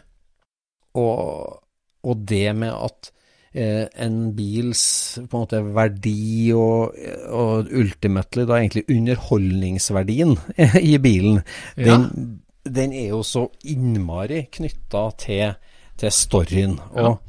[0.97, 1.59] Og,
[2.07, 3.11] og det med at
[3.53, 4.83] eh, en bils
[5.27, 6.95] på en måte verdi og,
[7.29, 10.37] og ultimately da egentlig underholdningsverdien
[10.93, 11.41] i bilen,
[11.77, 11.97] Ja.
[11.97, 12.39] den,
[12.73, 15.55] den er jo så innmari knytta til,
[15.99, 16.77] til storyen.
[16.95, 17.19] Og,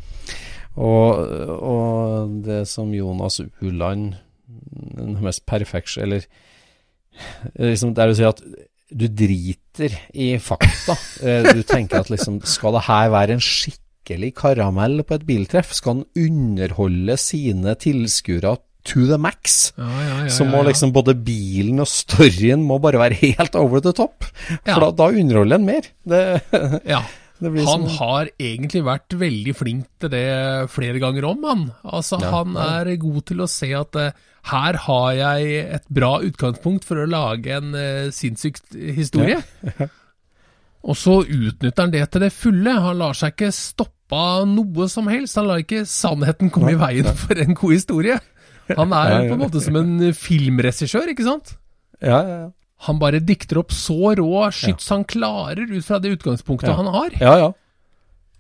[0.77, 1.23] og,
[1.59, 4.15] og det som Jonas Uland
[4.99, 6.25] den mest perfekte Eller
[7.59, 8.43] liksom der du sier at
[8.89, 10.95] du driter i fakta.
[11.19, 15.75] Eh, Du tenker at liksom Skal det her være en skikkelig karamell på et biltreff?
[15.75, 18.55] Skal han underholde sine tilskuere
[18.87, 19.73] to the max.
[19.77, 23.83] Ja, ja, ja, så må liksom både bilen og storyen må bare være helt over
[23.85, 24.27] the top.
[24.65, 25.91] For da, da underholder en mer.
[26.09, 26.23] Det,
[26.89, 27.03] Ja.
[27.43, 30.25] det blir Han som har egentlig vært veldig flink til det
[30.75, 31.69] flere ganger om, han.
[31.85, 36.87] Altså, han er god til å se at eh, her har jeg et bra utgangspunkt
[36.89, 38.61] for å lage en uh, sinnssyk
[38.97, 39.43] historie.
[40.89, 42.73] Og så utnytter han det til det fulle.
[42.81, 45.37] Han lar seg ikke stoppe av noe som helst.
[45.37, 48.19] Han lar ikke sannheten komme i veien for en god historie.
[48.77, 49.29] Han er Ja, ja.
[49.31, 51.55] på en måte som en filmregissør, ikke sant?
[52.03, 52.51] Ja, ja, ja.
[52.87, 57.11] Han bare dikter opp så rå skyts han klarer ut fra det utgangspunktet han har.
[57.21, 57.49] ja, ja.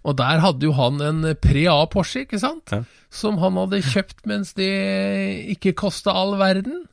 [0.06, 2.70] Og der hadde jo han en Pre-A Porsche, ikke sant?
[3.10, 4.68] Som han hadde kjøpt mens det
[5.56, 6.84] ikke kosta all verden.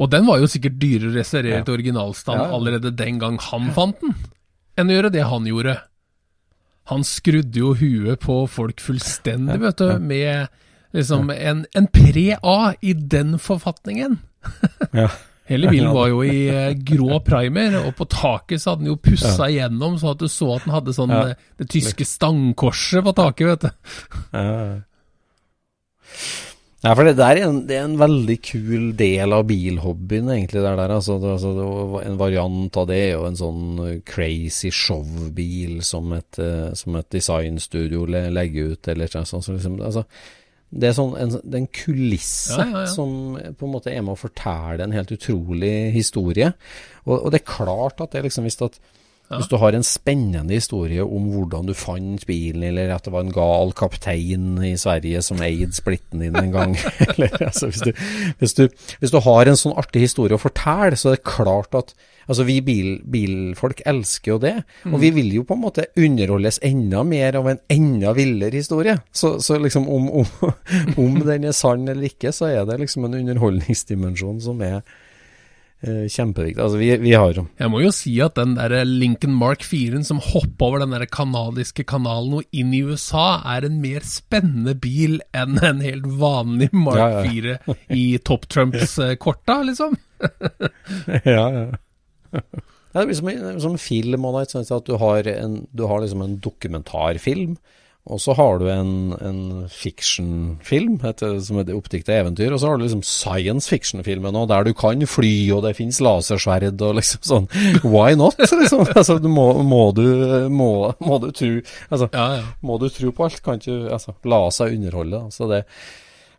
[0.00, 1.66] Og den var jo sikkert dyrere å restaurere Ja.
[1.74, 4.14] originalstand allerede den gang han fant den,
[4.80, 5.76] enn å gjøre det han gjorde.
[6.90, 10.48] Han skrudde jo huet på folk fullstendig, vet du, med
[10.96, 14.18] liksom en, en Pre-A i den forfatningen.
[14.92, 15.10] ja.
[15.50, 19.00] Hele bilen var jo i eh, grå primer, og på taket så hadde den jo
[19.02, 21.24] pussa igjennom, så at du så at den hadde sånn Ja.
[21.32, 23.98] eh, det tyske stangkorset på taket, vet du.
[24.30, 24.70] Ja, ja.
[26.80, 30.62] Ja, for det der er en, det er en veldig kul del av bilhobbyen, egentlig.
[30.62, 33.90] Det der, altså, det, altså, det, en variant av det er jo en sånn uh,
[34.08, 36.40] crazy showbil som et,
[36.78, 39.44] som et designstudio legger ut, eller noe sånt.
[39.44, 40.06] Så liksom, altså,
[40.70, 42.90] det er sånn en, det er en kulisse Ja, ja, ja.
[42.92, 46.52] som på en måte er med å fortelle en helt utrolig historie.
[47.08, 48.78] Og, og det er klart at det liksom hvis at
[49.30, 53.26] hvis du har en spennende historie om hvordan du fant bilen, eller at det var
[53.26, 56.76] en gal kaptein i Sverige som eide splitten din en gang,
[57.12, 57.92] eller altså hvis du,
[58.42, 58.64] hvis, du,
[58.98, 61.94] hvis du har en sånn artig historie å fortelle, så er det klart at
[62.30, 64.52] Altså, vi bil, bilfolk elsker jo det,
[64.86, 68.94] og vi vil jo på en måte underholdes enda mer av en enda villere historie.
[69.10, 70.52] Så, så liksom om, om,
[71.02, 74.78] om den er sann eller ikke, så er det liksom en underholdningsdimensjon som er
[75.82, 76.60] kjempeviktig.
[76.60, 80.20] Altså, vi, vi har Jeg må jo si at den der Lincoln Mark 4 som
[80.20, 85.20] hopper over den der kanadiske kanalen og inn i USA, er en mer spennende bil
[85.32, 87.56] enn en helt vanlig Mark Ja, ja.
[87.64, 89.96] 4 i Top Trumps-korta, liksom.
[91.24, 91.66] ja, ja.
[92.90, 96.38] Ja, det blir som, en- som film, at du har, en, du har liksom en
[96.42, 97.56] dokumentarfilm,
[98.08, 102.78] og så har du en, en fiction-film et, som heter Oppdikta eventyr, og så har
[102.78, 107.26] du liksom science fiction-filmen òg, der du kan fly, og det finnes lasersverd, og liksom
[107.28, 107.48] sånn,
[107.84, 108.40] why not?
[108.40, 110.06] Liksom, altså, du må, må du,
[110.48, 110.70] må,
[111.04, 111.52] må du tro,
[111.90, 112.46] altså, Ja, ja.
[112.64, 115.22] må du tro på alt, kan ikke altså, la seg underholde.
[115.36, 115.62] Så det,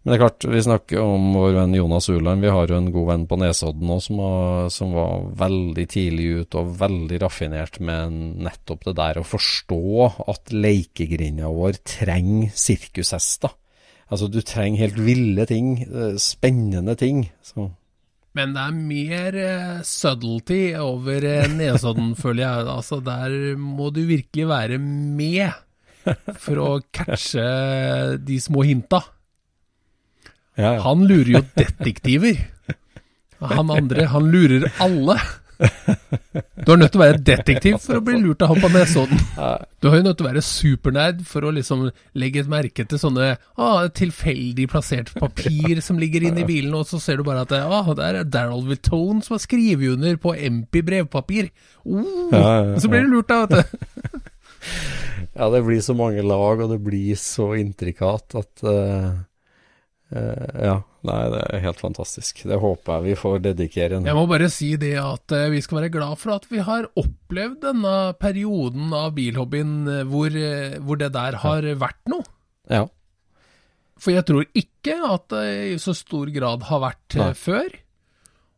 [0.02, 2.42] men det er klart, vi snakker om vår venn Jonas Uland.
[2.42, 4.22] Vi har jo en god venn på Nesodden nå som,
[4.74, 8.16] som var veldig tidlig ute og veldig raffinert med
[8.48, 13.54] nettopp det der å forstå at lekegrinda vår trenger sirkushester.
[14.12, 17.28] Altså, du trenger helt ville ting, eh, spennende ting.
[17.46, 17.70] Så.
[18.34, 22.70] Men det er mer eh, subtlety over eh, Nesodden, føler jeg.
[22.74, 25.54] Altså, der må du virkelig være med
[26.42, 29.06] for å catche de små hinta.
[30.62, 30.82] Ja, ja.
[30.86, 32.42] Han lurer jo detektiver.
[33.58, 35.16] Han andre, han lurer alle.
[36.62, 39.18] Du er nødt til å være detektiv for å bli lurt av han på Nesodden.
[39.82, 41.88] Du er jo nødt til å være supernerd for å liksom
[42.22, 46.86] legge et merke til sånne ah, tilfeldig plassert papir som ligger inne i bilen, og
[46.90, 50.36] så ser du bare at ah, der er Daryl Vitone som har skrevet under på
[50.38, 51.50] MP brevpapir.
[51.86, 52.78] Oh, Ja.
[52.82, 54.22] Så blir du lurt da, vet du.
[55.34, 59.12] Ja, det blir så mange lag, og det blir så intrikat at eh,
[60.12, 60.74] Ja,
[61.08, 62.42] nei, det er helt fantastisk.
[62.50, 65.62] Det håper jeg vi får dedikere en Jeg må bare si det at eh, vi
[65.64, 70.76] skal være glad for at vi har opplevd denne perioden av bilhobbyen eh, hvor, eh,
[70.84, 72.28] hvor det der har vært noe.
[72.72, 72.84] Ja.
[74.02, 77.34] For jeg tror ikke at det i så stor grad har vært eh, Nei.
[77.38, 77.80] før.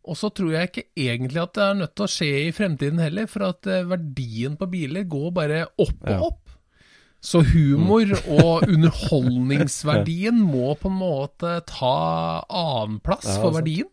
[0.03, 2.99] Og så tror jeg ikke egentlig at det er nødt til å skje i fremtiden
[2.99, 6.42] heller, for at eh, verdien på biler går bare opp og opp.
[7.23, 11.97] Så humor og underholdningsverdien må på en måte ta
[12.43, 13.87] annenplass Ja, for verdien.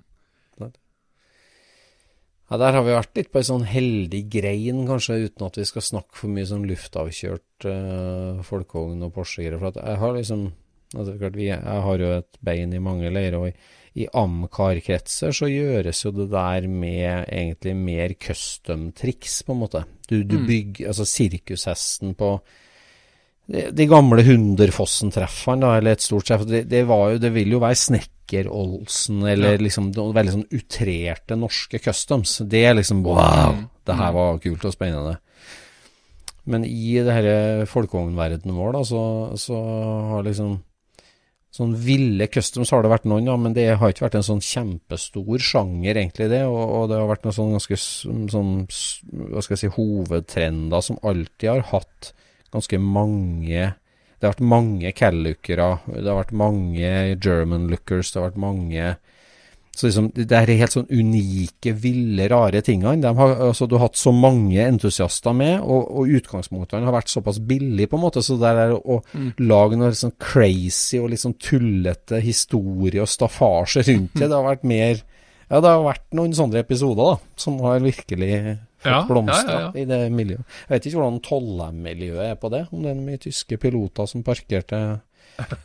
[2.50, 5.66] ja, der har vi vært litt på ei sånn heldig grein, kanskje, uten at vi
[5.68, 9.60] skal snakke for mye sånn luftavkjørt uh, folkevogn og Porsche-greier.
[9.62, 10.48] For jeg har liksom
[10.96, 13.54] altså, klart, Jeg har jo et bein i mange leirer, og i,
[14.02, 19.84] i Amcar-kretser så gjøres jo det der med egentlig mer custom-triks, på en måte.
[20.10, 22.32] Du, du bygger altså sirkushesten på
[23.50, 27.78] de, gamle Hunderfossen-treffene, eller et stort treff, det, det, var jo, det vil jo være
[27.80, 29.62] Snekker-Olsen, eller Ja.
[29.66, 32.38] liksom veldig sånn utrerte norske customs.
[32.46, 35.18] Det er liksom wow, det her var kult og spennende.
[36.50, 39.04] Men i det her folkevognverdenen vår, da, så,
[39.38, 39.62] så
[40.14, 40.60] har liksom
[41.50, 44.42] Sånn ville customs har det vært noen, da, men det har ikke vært en sånn
[44.44, 46.44] kjempestor sjanger, egentlig, det.
[46.46, 47.78] Og, og det har vært noen sånn ganske
[48.30, 48.52] sånn,
[49.32, 52.12] hva skal jeg si, hovedtrender som alltid har hatt
[52.54, 53.70] ganske mange
[54.20, 56.90] Det har vært mange Cal-lookere, det har vært mange
[57.24, 58.90] German lookers, det har vært mange
[59.80, 62.98] så liksom, det er helt sånn unike, ville, rare tingene.
[63.00, 67.12] De har, altså, du har hatt så mange entusiaster med, og, og utgangspunktene har vært
[67.12, 68.22] såpass billig på en måte.
[68.24, 69.30] Så det er å mm.
[69.46, 74.48] lage noe sånn crazy og litt sånn tullete historie og staffasje rundt det, det har
[74.50, 75.00] vært mer
[75.50, 78.34] Ja, det har vært noen sånne episoder, da, som har virkelig
[78.84, 80.46] ja, blomstra ja, ja, i det miljøet.
[80.66, 84.24] Jeg vet ikke hvordan Tollem-miljøet er på det, om det er mye tyske piloter som
[84.26, 84.80] parkerte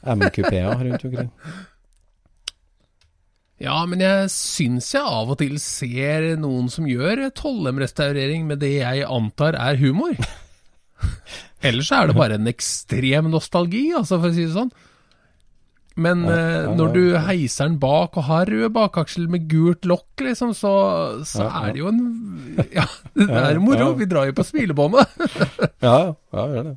[0.03, 1.31] MQP-er rundt omkring.
[3.63, 8.73] Ja, men jeg syns jeg av og til ser noen som gjør Tollem-restaurering med det
[8.81, 10.17] jeg antar er humor.
[11.65, 14.73] Ellers er det bare en ekstrem nostalgi, altså, for å si det sånn.
[15.95, 19.85] Men ja, ja, ja, når du heiser den bak og har rød bakaksel med gult
[19.87, 20.73] lokk, liksom, så,
[21.27, 22.01] så er det jo en
[22.73, 23.93] Ja, det er moro.
[23.95, 25.15] Vi drar jo på smilebåndet.
[25.87, 26.75] ja, ja, gjør det.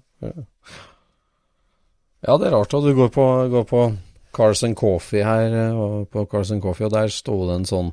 [2.26, 3.83] Ja, det er rart at du går på, går på
[4.35, 7.92] Carson Coffee her, og på Carson Coffee, og der sto det en sånn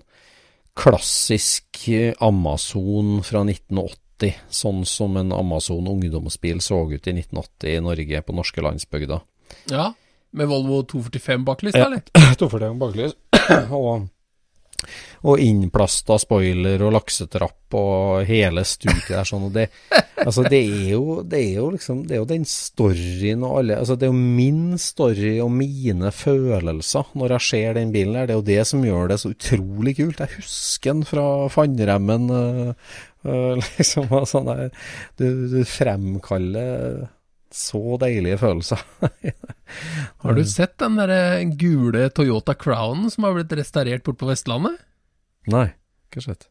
[0.78, 1.86] klassisk
[2.22, 4.38] Amazon fra 1980.
[4.54, 9.22] Sånn som en Amazon ungdomsbil så ut i 1980 i Norge, på norske landsbygda.
[9.74, 9.92] Ja,
[10.36, 12.04] med Volvo 245 baklys, ja, eller?
[12.42, 13.16] 245 baklys.
[13.72, 14.08] og
[15.26, 19.48] og innplasta spoiler og laksetrapp og hele stuket der sånn.
[19.48, 19.66] Og det,
[20.22, 23.80] altså det, er jo, det er jo liksom Det er jo den storyen og alle
[23.82, 28.30] altså Det er jo min story og mine følelser når jeg ser den bilen her.
[28.30, 30.22] Det er jo det som gjør det så utrolig kult.
[30.22, 32.30] Jeg husker den fra fannremmen.
[32.30, 32.96] Uh,
[33.26, 34.72] uh, liksom sånn der,
[35.18, 37.08] du, du fremkaller
[37.56, 38.82] så deilige følelser.
[40.24, 44.78] har du sett den der gule Toyota Crownen som har blitt restaurert bort på Vestlandet?
[45.52, 45.70] Nei,
[46.10, 46.50] ikke sett.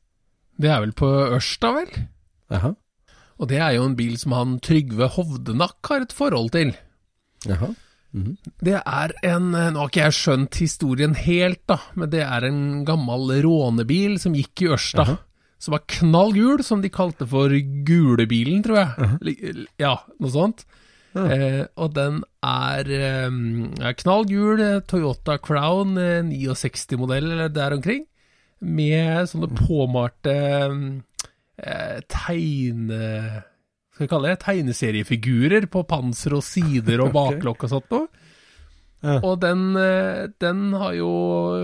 [0.60, 1.90] Det er vel på Ørsta, vel?
[2.52, 2.74] Jaha.
[3.42, 6.74] Og det er jo en bil som han Trygve Hovdenakk har et forhold til.
[7.48, 7.74] Jaha.
[8.14, 8.36] Mm -hmm.
[8.60, 12.84] Det er en Nå har ikke jeg skjønt historien helt, da, men det er en
[12.84, 15.04] gammel rånebil som gikk i Ørsta.
[15.04, 15.16] Jaha.
[15.58, 17.48] Som var knall gul, som de kalte for
[17.84, 18.88] Gulebilen, tror jeg.
[18.98, 19.66] Jaha.
[19.78, 20.64] Ja, noe sånt.
[21.14, 21.24] Ja.
[21.30, 28.04] Eh, og den er eh, knallgul Toyota Crown, eh, 69-modell eller der omkring
[28.64, 30.36] med sånne påmalte
[31.58, 33.08] eh, tegne...
[33.94, 38.08] Skal vi kalle det tegneseriefigurer på panser og sider og baklokk og sånt noe.
[39.04, 39.18] Ja.
[39.20, 41.12] Og den, eh, den, har jo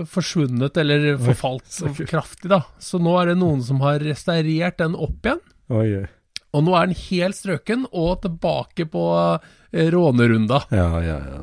[0.07, 2.61] forsvunnet, eller forfalt kraftig, da.
[2.79, 5.41] Så nå er det noen som har restaurert den opp igjen.
[5.73, 6.07] Oi, oi.
[6.51, 10.65] Og nå er den helt strøken og tilbake på eh, rånerunda.
[10.75, 11.41] Ja, ja, ja.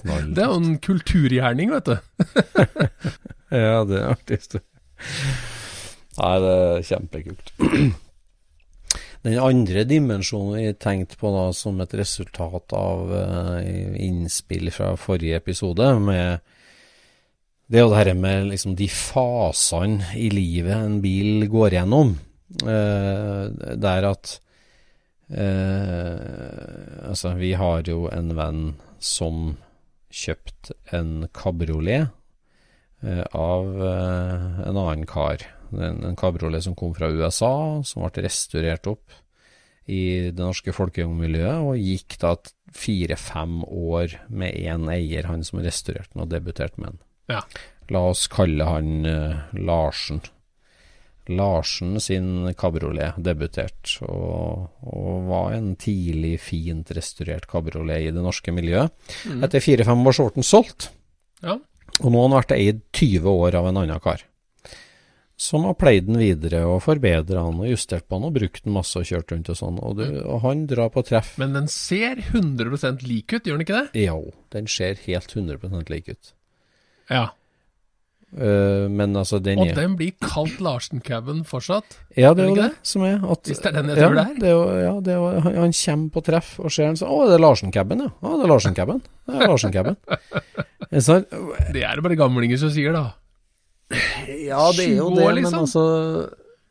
[0.00, 0.30] Knall.
[0.36, 1.96] Det er jo en kulturgjerning, vet du.
[3.66, 4.40] ja, det er artig.
[6.16, 7.54] Nei, det er kjempekult.
[9.26, 13.56] Den andre dimensjonen jeg tenkte på da som et resultat av uh,
[13.98, 16.44] innspill fra forrige episode, med
[17.66, 22.14] det er jo det her med liksom de fasene i livet en bil går gjennom.
[22.62, 24.36] Uh, er at
[25.34, 28.60] uh, Altså, vi har jo en venn
[29.02, 29.56] som
[30.14, 32.14] kjøpte en kabriolet
[33.04, 35.44] Eh, av eh, en annen kar.
[35.72, 39.16] En, en kabriolet som kom fra USA, som ble restaurert opp
[39.86, 42.34] i det norske folkeungmiljøet, og gikk da
[42.74, 47.02] fire-fem år med én eier, han som restaurerte den og debuterte med den.
[47.36, 47.42] Ja.
[47.94, 50.24] La oss kalle han uh, Larsen.
[51.32, 58.54] Larsen sin kabriolet debuterte, og, og, var en tidlig, fint restaurert kabriolet i det norske
[58.54, 58.94] miljøet.
[59.26, 59.42] Mm.
[59.46, 60.90] Etter fire-fem år ble den solgt.
[61.42, 61.58] Ja.
[62.02, 64.24] Og nå har han vært eid 20 år av en annen kar.
[65.36, 68.72] Som har pleid den videre og forbedra den og justert på den og brukt den
[68.72, 69.80] masse og kjørt rundt og sånn.
[69.84, 71.34] Og, du, og han drar på treff.
[71.40, 74.06] Men den ser 100 lik ut, gjør den ikke det?
[74.06, 76.32] Jo, den ser helt 100 lik ut.
[77.12, 77.26] Ja.
[78.36, 81.96] Uh, men altså, den Og den blir kalt Larsen-caben fortsatt?
[82.12, 83.22] Ja, det er jo det, det, som er.
[83.24, 84.50] At, Hvis det er den jeg tror ja, det er?
[84.52, 87.20] Jo, ja, det er jo, han, han, kommer på treff og ser den sånn Å,
[87.30, 88.10] det er Larsen-caben, ja.
[88.20, 89.00] Å, det er Larsen-caben.
[89.24, 89.96] Det er Larsen-caben.
[90.92, 93.06] det er det bare gamlinger som sier, da.
[94.28, 95.56] Ja, det er jo det, år, liksom.
[95.56, 95.86] men altså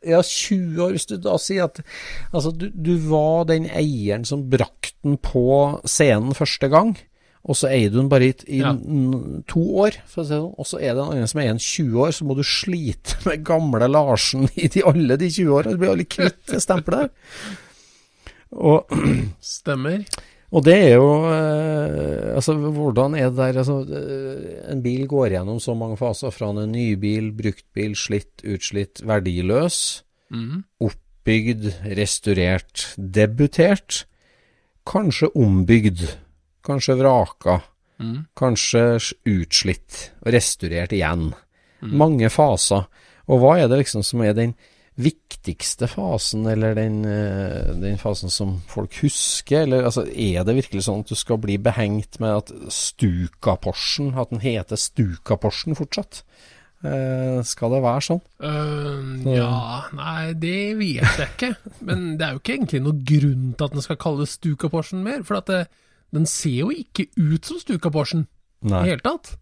[0.06, 1.82] ja, 20 år, hvis du da sier at
[2.30, 5.48] altså, du, du var den eieren som brakte den på
[5.88, 6.94] scenen første gang
[7.46, 8.72] og så eier du den bare i, ja.
[9.46, 10.54] to år, for å si det sånn.
[10.58, 13.20] Og så er det en annen som eier den 20 år, så må du slite
[13.28, 15.70] med gamle Larsen i de, alle de 20 åra.
[15.70, 17.60] Du blir aldri kvitt det stempelet der.
[19.56, 20.02] Stemmer.
[20.54, 25.32] Og det er jo eh, altså, hvordan er det der altså, eh, En bil går
[25.34, 30.64] gjennom så mange faser, fra en nybil, bruktbil, slitt, utslitt, verdiløs, Mm.
[30.82, 34.00] oppbygd, restaurert, debutert,
[34.90, 36.00] kanskje ombygd,
[36.66, 37.60] kanskje vraka,
[38.02, 38.16] mm.
[38.38, 38.86] kanskje
[39.32, 41.30] utslitt, og restaurert igjen.
[41.86, 42.88] Mange faser.
[43.30, 44.54] Og hva er det liksom som er den
[44.96, 49.62] viktigste fasen, eller den, eh, den fasen som folk husker?
[49.62, 54.32] Eller altså, er det virkelig sånn at du skal bli behengt med at Stuka-Porschen, at
[54.32, 56.22] den heter Stuka-Porschen fortsatt?
[56.84, 58.22] Eh, skal det være sånn?
[58.44, 61.52] Øh, ja, nei, det vet jeg ikke.
[61.88, 65.24] Men det er jo ikke egentlig noe grunn til at den skal kalles Stuka-Porschen mer.
[65.26, 65.62] For at det,
[66.14, 68.26] den ser jo ikke ut som Stuka-Porschen
[68.64, 69.34] i det hele tatt.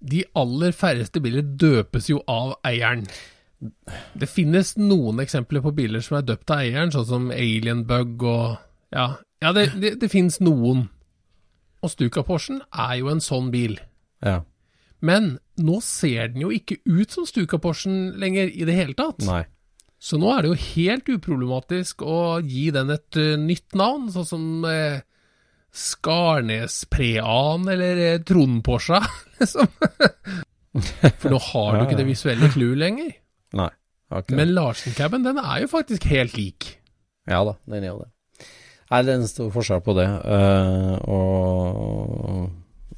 [0.00, 3.04] De aller færreste biler døpes jo av eieren.
[4.16, 8.24] Det finnes noen eksempler på biler som er døpt av eieren, sånn som Alien Bug
[8.24, 8.56] og
[8.94, 10.88] Ja, ja det, det, det finnes noen.
[11.84, 13.76] Og Stuka-Porschen er jo en sånn bil.
[14.24, 14.40] Ja.
[15.04, 19.22] Men nå ser den jo ikke ut som Stuka-Porschen lenger i det hele tatt.
[19.28, 19.44] Nei.
[20.00, 24.28] Så nå er det jo helt uproblematisk å gi den et uh, nytt navn, sånn
[24.28, 25.00] som uh,
[25.70, 29.02] Skarnes Prean eller uh, Trond Porscha,
[29.40, 29.68] liksom.
[31.18, 33.12] For nå har du ikke det visuelle clouet lenger.
[33.58, 33.70] Nei.
[34.10, 34.34] Okay.
[34.38, 36.72] Men Larsen-caben, den er jo faktisk helt lik.
[37.30, 38.10] Ja da, den er jo det.
[38.90, 40.06] Nei, det er en stor forskjell på det.
[40.26, 42.48] Uh, og,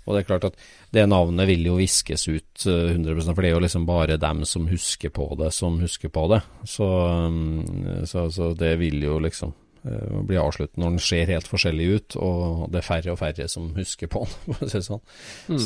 [0.07, 0.57] og det er klart at
[0.93, 4.43] det navnet vil jo viskes ut eh, 100 for det er jo liksom bare dem
[4.49, 6.41] som husker på det, som husker på det.
[6.69, 6.89] Så,
[7.29, 9.53] mm, så, så det vil jo liksom
[9.89, 13.49] eh, bli avsluttet når den ser helt forskjellig ut, og det er færre og færre
[13.51, 15.07] som husker på den, for å si det sånn.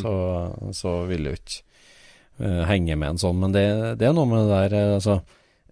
[0.00, 0.12] Så,
[0.76, 1.64] så vil du ikke
[2.40, 3.40] uh, henge med en sånn.
[3.42, 3.66] Men det,
[4.00, 5.20] det er noe med det der, eh, altså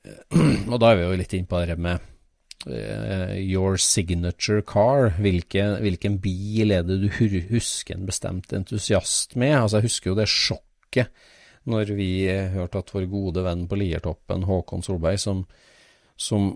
[0.72, 2.03] Og da er vi jo litt inn på det med
[2.68, 5.14] uh, your signature car.
[5.16, 7.09] Hvilke, hvilken bil er det du
[7.49, 9.57] husker en bestemt entusiast med?
[9.57, 11.30] Altså Jeg husker jo det sjokket
[11.64, 15.38] når vi hørte at vår gode venn på Liertoppen, Håkon Solberg, som,
[16.20, 16.51] som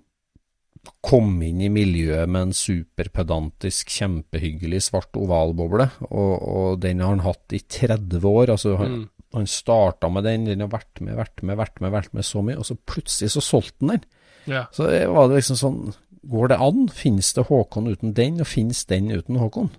[1.05, 7.25] kom inn i miljøet med en superpedantisk, kjempehyggelig svart ovalboble, og, og den har han
[7.27, 8.53] hatt i 30 år.
[8.57, 9.01] altså han,
[9.37, 12.43] han starta med den, den har vært med, vært med, vært med, vært med så
[12.45, 14.07] mye, og så plutselig så solgte han den.
[14.49, 14.67] Ja.
[14.73, 15.81] Så var det liksom sånn
[16.29, 16.89] Går det an?
[16.93, 19.71] Finnes det Håkon uten den, og finnes den uten Håkon?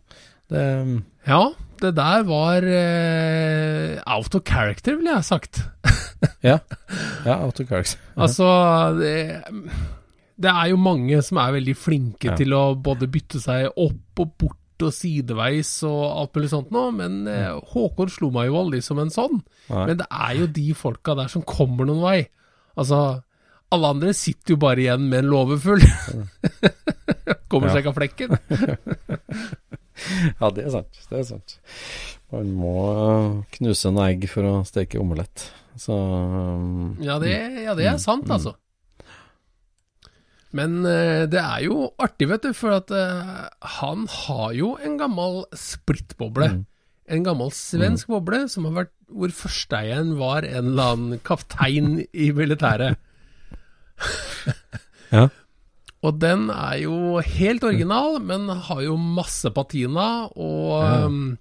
[0.50, 0.62] Det,
[1.28, 1.42] ja,
[1.84, 5.62] det der var uh, out of character, ville jeg ha sagt.
[6.42, 6.58] ja.
[7.28, 8.00] ja, out of character.
[8.16, 8.22] Ja.
[8.26, 8.48] Altså,
[9.02, 9.14] det,
[10.40, 12.36] det er jo mange som er veldig flinke Ja.
[12.40, 14.56] til å både bytte seg opp og bort
[14.88, 19.02] og sideveis og alt mulig sånt nå, men eh, Håkon slo meg jo aldri som
[19.04, 19.42] en sånn.
[19.68, 19.86] Nei.
[19.90, 22.22] Men det er jo de folka der som kommer noen vei.
[22.80, 23.02] Altså,
[23.76, 25.84] alle andre sitter jo bare igjen med en låve full.
[27.52, 28.38] kommer seg ikke av flekken.
[30.40, 31.00] Ja, det er sant.
[31.10, 31.58] Det er sant.
[32.32, 32.74] Man må
[33.58, 35.50] knuse en egg for å steke omelett.
[35.76, 37.34] Så um, Ja, det,
[37.66, 38.54] ja, det er sant, altså.
[40.52, 44.96] Men eh, det er jo artig, vet du, for at eh, han har jo en
[44.98, 46.66] gammel splittboble.
[47.10, 52.32] En gammel svensk boble som har vært hvor førsteeieren var en eller annen kaptein i
[52.38, 52.98] militæret.
[55.10, 55.24] Ja.
[56.06, 61.06] Og den er jo helt original, men har jo masse patina og Ja.
[61.08, 61.38] um,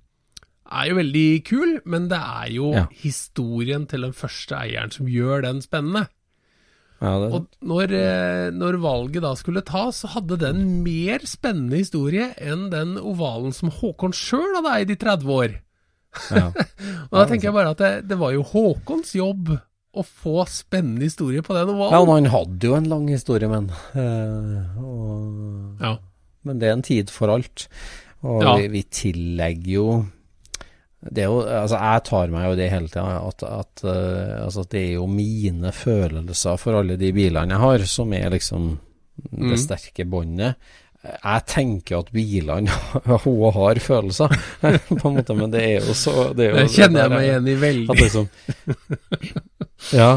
[0.73, 1.75] er jo veldig kul.
[1.85, 2.87] Men det er jo Ja.
[2.91, 6.09] historien til den første eieren som gjør den spennende.
[7.01, 11.79] Ja, det Og når, eh, når valget da skulle tas, så hadde den mer spennende
[11.79, 15.55] historie enn den ovalen som Håkon sjøl hadde eid i 30 år.
[16.35, 16.49] ja.
[17.11, 19.55] Og da tenker jeg bare at det, det var jo Håkons jobb
[19.99, 22.07] å få spennende historie på den ja, ovalen.
[22.11, 25.95] men han hadde jo en lang historie, men eh, og, Ja.
[26.47, 27.67] Men det er en tid for alt.
[28.27, 28.57] Og Ja.
[28.59, 29.89] vi, vi tillegger jo
[31.17, 34.93] jo, altså Jeg tar meg jo det hele tida, at, at, uh, altså det er
[34.99, 38.77] jo mine følelser for alle de bilene jeg har, som er liksom
[39.19, 39.49] Mm.
[39.51, 40.55] det sterke båndet.
[41.03, 42.71] Jeg tenker at bilene
[43.17, 44.31] òg har følelser,
[45.01, 47.25] på en måte, men det er jo så Det, er jo Det kjenner jeg meg
[47.27, 47.97] igjen i veldig.
[47.99, 48.29] Liksom
[49.99, 50.13] Ja.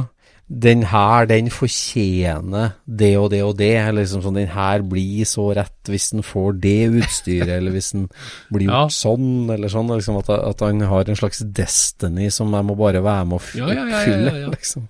[0.51, 3.69] Den her, den fortjener det og det og det.
[3.79, 7.91] Eller liksom sånn, den her blir så rett hvis den får det utstyret, eller hvis
[7.95, 8.09] den
[8.51, 8.81] blir Ja.
[8.83, 9.87] gjort sånn, eller sånn.
[9.95, 13.41] Liksom at, at han har en slags destiny som jeg må bare være med å
[13.41, 14.49] fylle, Ja, ja, ja, ja, oppfylle, ja, ja.
[14.49, 14.89] liksom.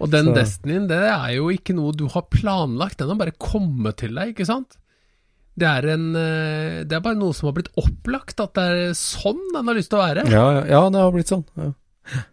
[0.00, 3.32] Og den Så- destinyen, det er jo ikke noe du har planlagt, den har bare
[3.36, 4.76] kommet til deg, ikke sant?
[5.58, 8.92] Det er, en, eh, det er bare noe som har blitt opplagt, at det er
[8.94, 10.24] sånn den har lyst til å være.
[10.30, 11.44] Ja, ja, ja, det har blitt sånn.
[11.58, 11.72] Ja.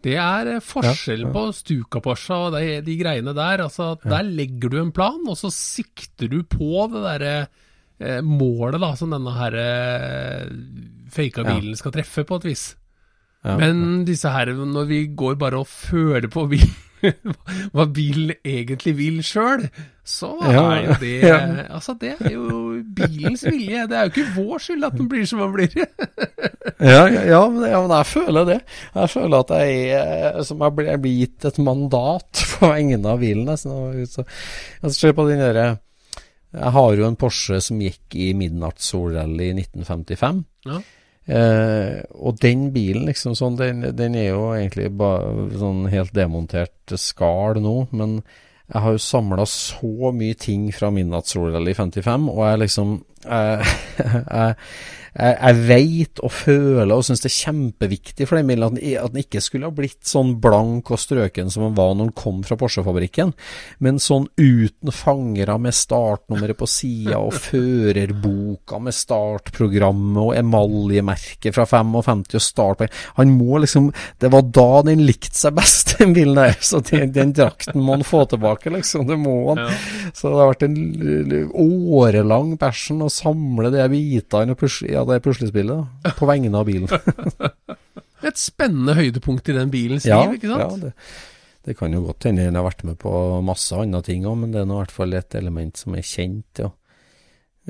[0.02, 1.34] Det er eh, forskjell Ja, ja.
[1.36, 3.64] på Stuka-Porsche og de, de greiene der.
[3.68, 7.36] Altså, Der legger du en plan, og så sikter du på det derre
[8.00, 10.50] eh, målet da, som denne her eh,
[11.14, 11.54] faka Ja.
[11.56, 12.66] bilen skal treffe, på et vis.
[13.46, 13.58] Ja.
[13.60, 16.66] Men disse her, når vi går bare og føler på bil,
[17.76, 19.68] hva bilen egentlig vil sjøl,
[20.08, 21.38] så Ja, er jo det ja.
[21.76, 23.84] Altså, det er jo bilens vilje.
[23.92, 25.74] Det er jo ikke vår skyld at den blir som den blir.
[26.78, 28.58] Ja, ja, men, ja, men jeg føler det.
[28.94, 33.00] Jeg føler at jeg er Som jeg blir, jeg blir gitt et mandat på vegne
[33.10, 33.48] av bilen.
[33.50, 34.06] nesten.
[34.06, 34.26] Så,
[34.84, 35.66] jeg ser på den derre
[36.54, 40.44] Jeg har jo en Porsche som gikk i midnattssolrally i 1955.
[40.70, 40.80] Ja.
[41.28, 46.96] Eh, og den bilen, liksom sånn, den, den er jo egentlig bare sånn helt demontert
[46.96, 48.22] skall nå, men
[48.68, 52.98] jeg har jo samla så mye ting fra midnattssolrally i 55, og jeg liksom
[53.28, 53.66] Jeg,
[54.38, 54.56] jeg,
[55.18, 58.98] jeg, jeg veit og føler og syns det er kjempeviktig for den bilen at den,
[59.02, 62.18] at den ikke skulle ha blitt sånn blank og strøken som den var når den
[62.18, 63.34] kom fra Porsche-fabrikken,
[63.84, 71.66] men sånn uten fangere med startnummeret på sida og førerboka med startprogrammet og emaljemerket fra
[71.70, 72.94] 55 og startpoeng.
[73.18, 73.90] Han må liksom
[74.20, 76.56] Det var da den likte seg best, den bilen der.
[76.62, 79.08] Så den, den drakten må han få tilbake, liksom.
[79.10, 79.64] Det må han.
[79.64, 80.12] Ja.
[80.14, 85.24] Så det har vært en årelang passion å samle de bitene og pushe ja, det
[85.26, 86.92] puslespillet på vegne av bilen.
[88.28, 90.64] Et spennende høydepunkt i den bilens ja, liv, ikke sant?
[90.64, 90.94] ja det,
[91.68, 93.12] det kan jo godt hende den har vært med på
[93.46, 96.06] masse andre ting òg, men det er nå i hvert fall et element som er
[96.08, 96.64] kjent.
[96.64, 96.72] Ja,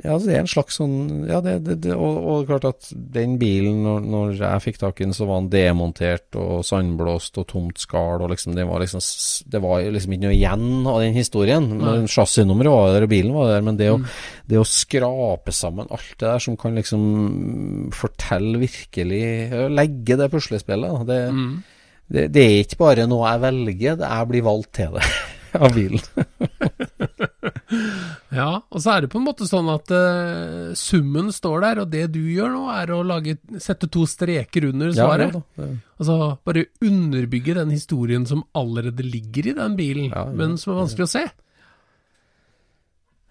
[0.04, 3.32] ja det er en slags sånn Ja, det, det, det og, og klart at den
[3.40, 7.48] bilen, når, når jeg fikk tak i den, så var den demontert og sandblåst og
[7.50, 9.02] tomt skall, og liksom det var liksom
[9.50, 11.66] Det var liksom ikke noe igjen av den historien.
[12.06, 13.98] Chassisnummeret var der, og bilen var der, men det å,
[14.46, 17.02] det å skrape sammen alt det der som kan liksom
[17.94, 19.22] fortelle virkelig
[19.74, 21.62] Legge det puslespillet, det, Mm.
[22.08, 25.08] det, det er ikke bare noe jeg velger, det jeg blir valgt til det
[25.64, 26.00] av bilen.
[28.32, 31.90] Ja, og så er det på en måte sånn at uh, summen står der, og
[31.92, 35.36] det du gjør nå, er å lage, sette to streker under svaret.
[35.36, 35.74] Ja, ja.
[35.98, 36.16] Altså
[36.46, 41.08] bare underbygge den historien som allerede ligger i den bilen, Ja, men som er vanskelig
[41.08, 41.26] å se.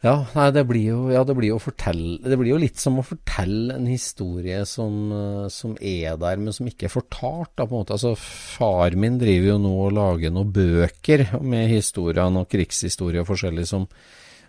[0.06, 2.78] Ja, nei, det blir jo, ja, det blir jo å fortelle Det blir jo litt
[2.78, 7.56] som å fortelle en historie som, eh, som er der, men som ikke er fortalt,
[7.58, 7.98] da, på en måte.
[7.98, 13.66] Altså, far min driver jo nå og lager noen bøker med historier, noen krigshistorier forskjellig,
[13.66, 13.88] som,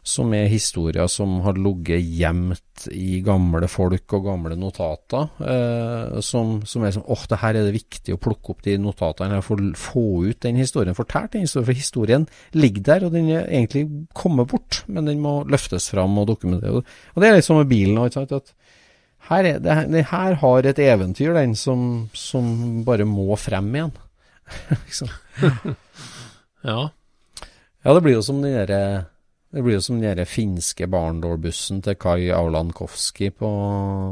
[0.09, 5.29] som er historier som har ligget gjemt i gamle folk og gamle notater.
[5.43, 8.79] Eh, som, som er sånn åh, det her er det viktig å plukke opp de
[8.81, 11.67] notatene her, få, få ut den historien, fortalt den historien.
[11.69, 13.85] For historien ligger der, og den er egentlig
[14.17, 16.97] kommet bort, men den må løftes fram og dokumenteres.
[17.15, 18.17] Og det er litt som med bilen òg.
[18.25, 18.55] At
[19.29, 23.95] her, er, det, det her har et eventyr, den, som, som bare må frem igjen.
[24.87, 25.13] liksom.
[26.67, 26.89] Ja.
[27.85, 28.81] Ja, det blir jo som den derre
[29.53, 33.49] det blir jo som den finske Barndal-bussen til Kai Aulankowski på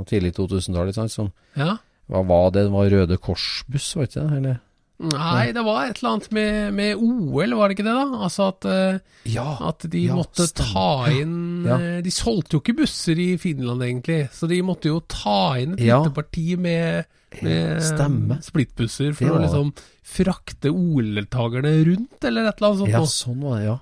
[0.08, 0.96] tidlig 2000-tallet.
[0.96, 1.32] Liksom.
[1.56, 1.74] ja.
[2.08, 2.62] hva var det?
[2.68, 4.38] Det var Røde Kors-buss, var ikke det?
[4.38, 4.62] Eller?
[4.96, 8.04] Nei, det var et eller annet med, med OL, var det ikke det da?
[8.24, 9.58] Altså at, eh, Ja.
[9.68, 10.72] at de Ja, måtte stemmer.
[10.72, 11.76] ta inn Ja.
[11.76, 15.74] eh, De solgte jo ikke busser i Finland egentlig, så de måtte jo ta inn
[15.76, 17.04] et lite parti med,
[17.42, 19.74] med splittbusser for å liksom
[20.06, 22.94] frakte OL-deltakerne rundt, eller et eller annet sånt.
[22.96, 23.78] Ja, sånn var det, ja.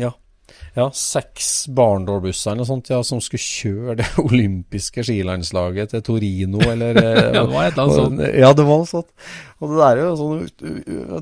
[0.00, 0.12] Ja.
[0.72, 6.62] Ja, seks Barndor-busser eller noe sånt, ja, som skulle kjøre det olympiske skilandslaget til Torino,
[6.64, 8.22] eller eh, Ja, det var et eller annet sånt.
[8.40, 9.10] Ja, det var noe sånt.
[9.62, 10.40] Og det der er jo sånn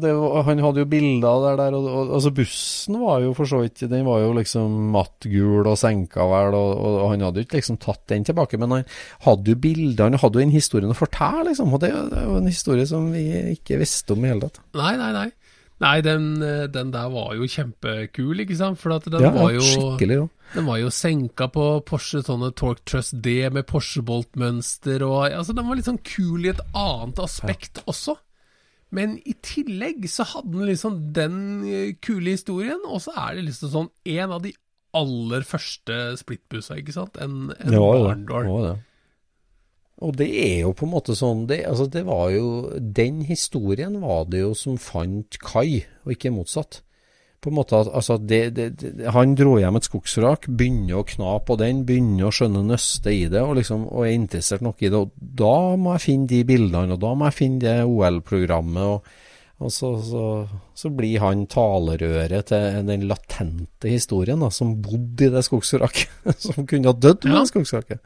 [0.00, 0.12] det,
[0.46, 3.82] Han hadde jo bilder der, der og, og, altså bussen var jo for så vidt
[3.90, 7.60] Den var jo liksom mattgul og senka vel, og, og, og han hadde jo ikke
[7.60, 8.86] liksom tatt den tilbake, men han
[9.26, 11.74] hadde jo bilder, han hadde jo den historien å fortelle, liksom.
[11.74, 14.62] Og det, det jo en historie som vi ikke visste om i hele tatt.
[14.78, 15.28] Nei, nei, nei.
[15.80, 18.78] Nei, den, eh, den der var jo kjempekul, ikke sant?
[18.78, 20.28] For at den Ja, var jo skikkelig, ja.
[20.52, 25.68] Den var jo senka på Porsche sånne Torque Trust D med Porsche-Bolt-mønster og Altså, den
[25.68, 28.16] var litt sånn kul i et annet aspekt også.
[28.90, 33.46] Men i tillegg så hadde den liksom den eh, kule historien, og så er det
[33.46, 34.52] liksom sånn en av de
[34.98, 37.16] aller første splittbussa, ikke sant?
[37.22, 38.08] En, en Det var jo det.
[38.10, 38.42] Barndal.
[38.48, 38.78] Det var det.
[40.00, 42.44] Og det er jo på en måte sånn det, altså det var jo
[42.80, 46.80] Den historien var det jo som fant Kai, og ikke motsatt.
[47.40, 48.66] På en måte at altså det, det,
[49.14, 53.22] Han dro hjem et skogsvrak, begynner å kna på den, begynner å skjønne nøstet i
[53.32, 55.00] det, og liksom og er interessert nok i det.
[55.00, 58.84] Og da må jeg finne de bildene, og da må jeg finne det OL-programmet.
[58.84, 59.26] og,
[59.60, 60.26] og så, så,
[60.76, 66.12] så blir han talerøret til den latente historien da, som bodde i det skogsvraket.
[66.44, 67.44] som kunne ha dødd med Ja.
[67.44, 68.04] det skogsvraket.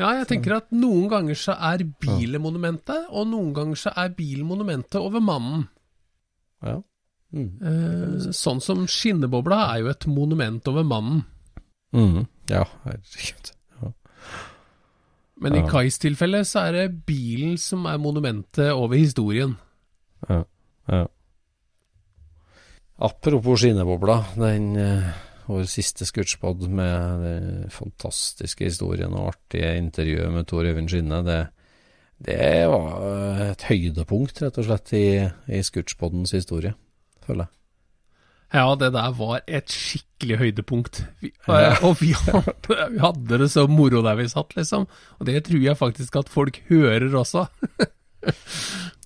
[0.00, 4.14] Ja, jeg tenker at noen ganger så er bilen monumentet, og noen ganger så er
[4.16, 5.66] bilen monumentet over mannen.
[6.64, 6.78] Ja.
[7.32, 7.48] Mm.
[7.64, 11.24] Eh, sånn som skinnebobla er jo et monument over mannen.
[11.96, 13.52] Mm, ja, herregud.
[13.80, 13.90] Ja.
[15.44, 15.64] Men i.
[15.68, 19.56] Kais tilfelle så er det bilen som er monumentet over historien.
[20.28, 20.42] Ja,
[20.92, 21.04] ja.
[23.02, 25.12] Apropos skinnebobla, den eh,
[25.52, 31.40] vår siste scootspod med den fantastiske historien og artige intervjuet med Tor Øyvind Skinne, det,
[32.26, 35.06] det var et høydepunkt, rett og slett, i,
[35.52, 36.74] i scootspodens historie,
[37.26, 37.56] føler jeg.
[38.52, 41.02] Ja, det der var et skikkelig høydepunkt.
[41.24, 41.32] Vi,
[41.86, 44.84] og vi hadde, vi hadde det så moro der vi satt, liksom.
[45.18, 47.48] Og det tror jeg faktisk at folk hører også.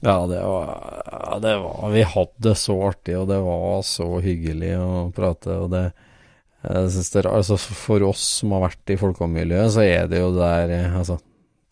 [0.05, 4.75] Ja, det var, det var Vi hadde det så artig, og det var så hyggelig
[4.77, 5.55] å prate.
[5.65, 5.87] Og det
[6.67, 10.99] er, altså For oss som har vært i folkemiljøet, så er det jo der eh,
[10.99, 11.19] altså,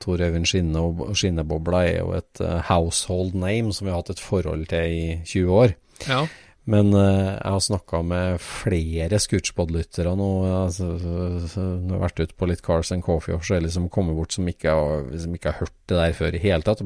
[0.04, 4.14] Tor Øyvind Skinne og Skinnebobla er jo et eh, household name som vi har hatt
[4.14, 5.76] et forhold til i 20 år.
[6.08, 6.24] Ja.
[6.64, 10.28] Men eh, jeg har snakka med flere Scootspod-lyttere nå.
[10.62, 13.90] Altså, jeg har vært ute på litt Cars and Coffee, og så er det liksom
[13.92, 16.80] kommet bort som ikke, har, som ikke har hørt det der før i hele tatt.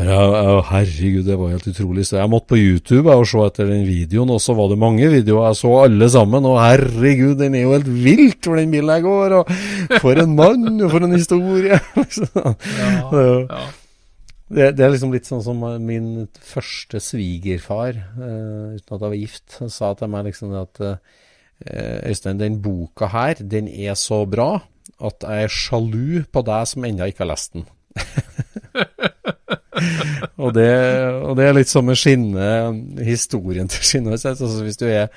[0.00, 0.16] Bare,
[0.72, 2.08] herregud, det var helt utrolig.
[2.08, 5.12] Så jeg måtte på YouTube og se etter den videoen, og så var det mange
[5.14, 5.52] videoer.
[5.52, 9.04] Jeg så alle sammen, og herregud, den er jo helt vilt hvor den bilen her
[9.06, 9.36] går.
[9.38, 11.78] Og for en mann, og for en historie.
[12.80, 13.60] Ja, ja.
[14.50, 19.18] Det, det er liksom litt sånn som min første svigerfar, uh, uten at jeg var
[19.18, 21.18] gift, sa til meg liksom at uh,
[22.08, 24.54] Øystein, den boka her, den er så bra
[25.00, 27.66] at jeg er sjalu på deg som ennå ikke har lest den.
[30.42, 30.72] og, det,
[31.24, 32.48] og det er litt som med skinne,
[33.04, 34.16] historien til Skinne.
[34.16, 35.08] Altså, hvis du er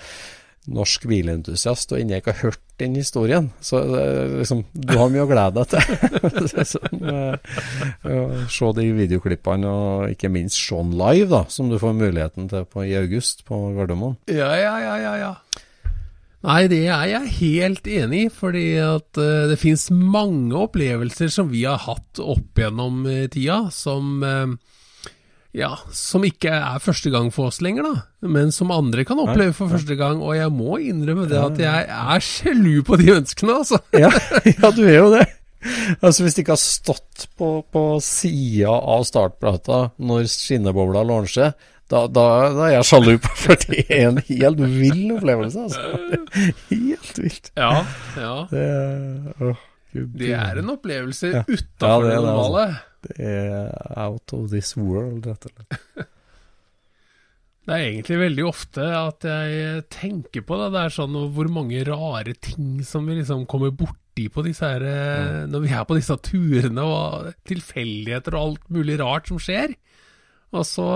[0.72, 5.24] norsk bilentusiast og ennå ikke har hørt den historien, så eh, liksom, du har mye
[5.24, 6.64] å glede deg til.
[6.74, 7.52] sånn, eh,
[8.08, 8.24] ja,
[8.56, 12.66] se de videoklippene, og ikke minst se den live, da, som du får muligheten til
[12.66, 14.18] på, i august på Gardermoen.
[14.32, 15.34] Ja, ja, ja, ja, ja.
[16.44, 21.54] Nei, det er jeg helt enig i, fordi at eh, det finnes mange opplevelser som
[21.54, 24.58] vi har hatt opp gjennom tida, som eh,
[25.54, 29.54] ja, som ikke er første gang for oss lenger, da, men som andre kan oppleve
[29.54, 30.22] for første gang.
[30.26, 33.78] Og jeg må innrømme det at jeg er sjalu på de menneskene, altså.
[34.04, 34.10] Ja,
[34.50, 35.28] ja, du er jo det.
[36.04, 41.54] Altså Hvis det ikke har stått på, på sida av startplata når skinnebobla lanser,
[41.92, 42.26] da, da,
[42.56, 45.68] da er jeg sjalu på, for det er en helt vill opplevelse.
[45.68, 46.48] altså.
[46.72, 47.52] Helt vilt.
[47.60, 47.84] Ja,
[48.18, 48.34] ja.
[48.50, 48.66] Det,
[49.38, 49.54] å,
[49.94, 51.44] Det er en opplevelse Ja.
[51.44, 52.32] Ja, utafor det det altså.
[52.32, 52.66] normale.
[53.04, 56.10] Det er out of this world, rett og slett.
[57.64, 60.66] Det er egentlig veldig ofte at jeg tenker på det.
[60.74, 64.84] Det er sånn hvor mange rare ting som vi liksom kommer borti på disse her
[64.84, 65.54] mm.
[65.54, 69.78] Når vi er på disse turene, og tilfeldigheter og alt mulig rart som skjer.
[70.52, 70.90] Og så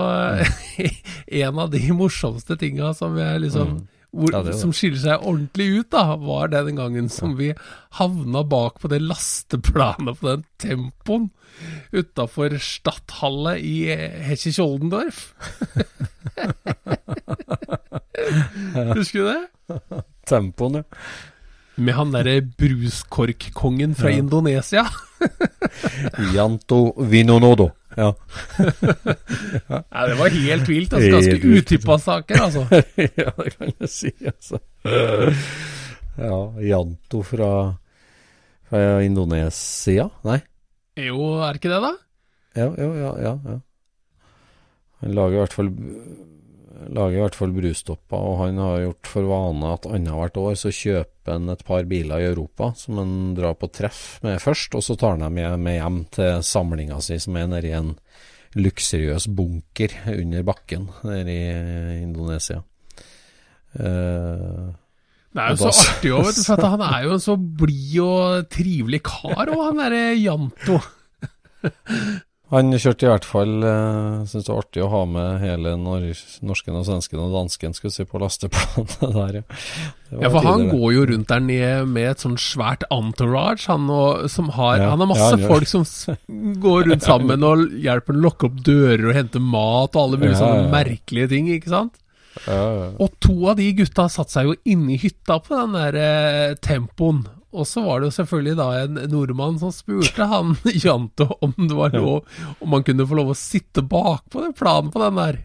[1.40, 3.78] En av de morsomste tinga som jeg liksom
[4.14, 7.52] hvor, Ja, som skiller seg ordentlig ut, da, var det den gangen som vi
[7.98, 11.28] havna bak på det lasteplanet på den tempoen
[11.92, 13.88] utafor Stadthalle i
[14.28, 15.34] Hesje-Kjoldendorf.
[18.98, 19.42] Husker du det?
[20.28, 20.86] Tempoen, ja.
[21.78, 24.86] Med han derre bruskorkkongen fra Indonesia.
[26.34, 27.70] Janto Vinonodo.
[27.98, 28.12] Ja.
[29.68, 30.94] Nei, det var helt vilt.
[30.94, 32.62] Altså, ganske utippa saker, altså.
[33.24, 34.60] ja, det kan jeg si, altså.
[36.18, 37.50] Ja, Janto fra,
[38.70, 40.08] fra Indonesia?
[40.26, 40.38] Nei?
[40.98, 41.92] Jo, er ikke det, da?
[42.58, 43.58] Ja, jo, ja, ja, ja.
[45.02, 45.68] Han lager i hvert fall
[46.86, 50.70] lager i hvert fall brustopper, og han har gjort for vane at annethvert år så
[50.74, 54.84] kjøper han et par biler i Europa som han drar på treff med først, og
[54.86, 57.94] så tar han dem med, hjem til samlinga si, som er nede i en
[58.58, 62.62] luksuriøs bunker under bakken nede i Indonesia.
[63.78, 64.68] Eh,
[65.34, 66.44] Det er jo så artig òg, vet du.
[66.48, 70.78] For han er jo en så blid og trivelig kar òg, han derre Janto.
[72.48, 76.06] han kjørte i hvert fall uh, Syns det var artig å ha med hele nor
[76.48, 79.44] norsken og svensken og dansken skulle si, på lasteplanet der, ja.
[80.08, 84.24] Ja, for han går jo rundt der nede med et sånn svært entourage, han, og,
[84.32, 85.84] som har, Ja, han har masse ja, folk som
[86.64, 90.38] går rundt sammen og hjelper å lukke opp dører og hente mat og alle mulige
[90.38, 92.00] Ja, sånne merkelige ting, ikke sant?
[92.46, 92.88] Ja, ja.
[93.02, 96.56] Og to av de gutta satte seg jo inne i hytta på den der eh,
[96.64, 97.26] tempoen.
[97.56, 101.76] Og så var det jo selvfølgelig da en nordmann som spurte han Janto om det
[101.76, 102.26] var lov
[102.60, 105.40] Om han kunne få lov å sitte bakpå den planen på den der.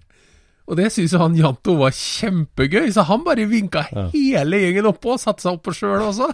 [0.63, 4.05] Og det syns jo han Janto var kjempegøy, så han bare vinka Ja.
[4.13, 6.29] hele gjengen oppå og satte seg oppå sjøl også.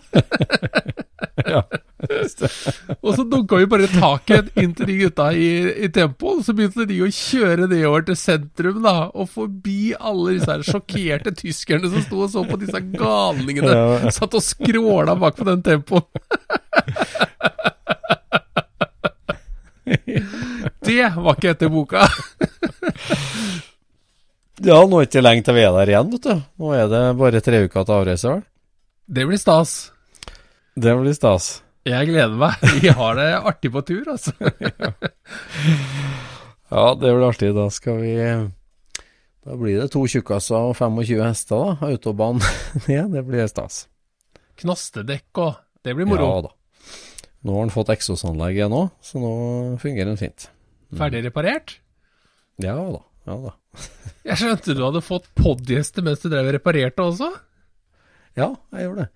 [1.53, 1.63] ja.
[3.03, 5.49] Og så dunka vi bare taket inn til de gutta i,
[5.83, 10.47] i tempo, så begynte de å kjøre nedover til sentrum, da, og forbi alle disse
[10.53, 13.73] her sjokkerte tyskerne som sto og så på disse galningene.
[13.75, 14.13] Ja.
[14.15, 16.07] Satt og skråla bak på den tempoen.
[20.85, 22.05] Det var ikke etter boka.
[24.69, 26.41] Ja, nå er det ikke lenge til vi er der igjen, vet du.
[26.61, 28.43] Nå er det bare tre uker til avreise, vel.
[29.09, 29.71] Det blir stas.
[30.77, 31.47] Det blir stas.
[31.89, 32.59] Jeg gleder meg.
[32.83, 34.35] Vi har det artig på tur, altså.
[36.69, 37.49] Ja, det blir artig.
[37.57, 38.11] Da skal vi
[39.41, 41.87] Da blir det to tjukkaser og 25 hester, da.
[41.89, 42.37] Autobahn
[42.87, 43.09] ned.
[43.15, 43.87] Det blir stas.
[44.61, 46.27] Knastedekk og Det blir moro.
[46.29, 46.53] Ja da.
[47.47, 49.29] Nå har han fått eksosanlegg igjen òg, så nå
[49.79, 50.49] fungerer den fint.
[50.99, 51.77] Ferdig reparert?
[52.59, 52.99] Ja da.
[53.31, 53.53] Ja da.
[54.29, 57.29] Jeg skjønte du hadde fått podgjester mens du drev og reparerte også?
[58.37, 59.09] Ja, jeg gjorde det.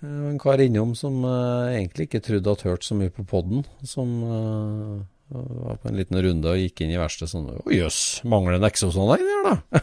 [0.00, 3.24] Det var en kar innom som uh, egentlig ikke trodde at hørt så mye på
[3.28, 7.74] podden, som uh, var på en liten runde og gikk inn i verkstedet sånn Å
[7.74, 9.82] jøss, mangler en eksosanlegg der, da?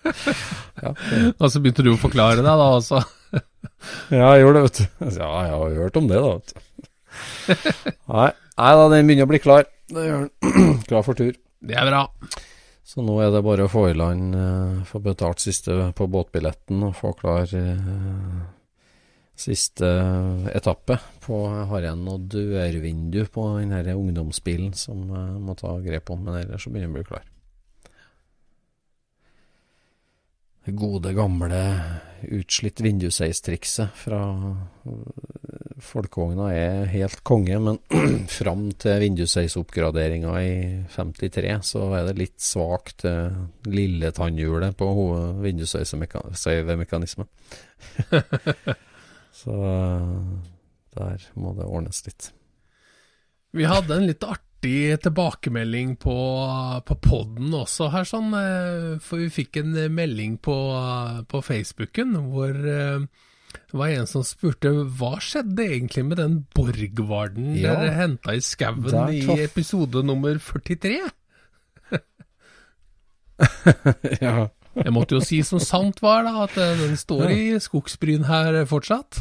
[0.84, 0.92] ja,
[1.38, 3.00] Og så begynte du å forklare deg, da altså?
[4.18, 4.86] ja, jeg gjorde det, vet du.
[5.14, 6.66] Ja, jeg har hørt om det, da, vet du.
[8.10, 8.28] Nei,
[8.58, 9.70] nei da, den begynner å bli klar.
[9.90, 10.78] Det gjør den.
[10.90, 11.34] klar for tur.
[11.62, 12.04] Det er bra.
[12.82, 16.82] Så nå er det bare å få i land, eh, få betalt siste på båtbilletten
[16.88, 18.40] og få klar eh,
[19.40, 19.88] siste
[20.52, 20.98] etappe.
[21.22, 26.10] På, jeg har igjen noe dørvindu på den her ungdomsbilen som jeg må ta grep
[26.12, 27.28] om, men ellers så begynner den å bli klar.
[30.66, 31.60] Det gode, gamle
[32.36, 34.20] utslitt vindusseistrikset fra
[35.84, 37.78] folkevogna er helt konge, men
[38.38, 40.52] fram til vindusseisoppgraderinga i
[40.92, 44.88] 53 så er det litt svakt eh, lille tannhjulet på
[45.44, 47.30] vindusseisemekanismen.
[49.40, 50.04] så øh,
[50.98, 52.30] der må det ordnes litt.
[53.56, 56.18] Vi hadde en litt artig tilbakemelding på,
[56.86, 58.30] på podden også her, sånn.
[58.36, 60.56] eh, For vi fikk en melding på,
[61.26, 63.08] på Facebooken hvor eh,
[63.70, 68.42] det var en som spurte hva skjedde egentlig med den Borgvarden Ja, dere henta i
[68.42, 70.96] skauen i episode nummer 43?
[74.24, 74.48] ja.
[74.76, 78.62] Jeg måtte jo si som sant var, da, at eh, den står i skogsbryn her
[78.70, 79.18] fortsatt.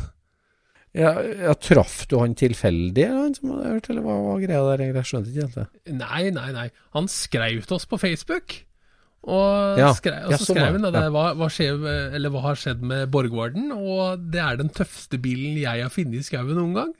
[0.98, 4.86] Ja, ja, traff du han tilfeldig, han som hadde hørt, eller hva var greia der?
[4.90, 5.68] Jeg skjønte ikke helt det.
[6.00, 6.68] Nei, nei, nei.
[6.98, 8.58] Han skrev til oss på Facebook.
[9.28, 11.10] Og, Ja, skrev, og ja, så sånn skrev hun det, ja.
[11.12, 11.82] hva, hva, skjer,
[12.16, 16.22] eller hva har skjedd med Borgvarden, og det er den tøffeste bilen jeg har funnet
[16.22, 16.94] i skauen noen gang.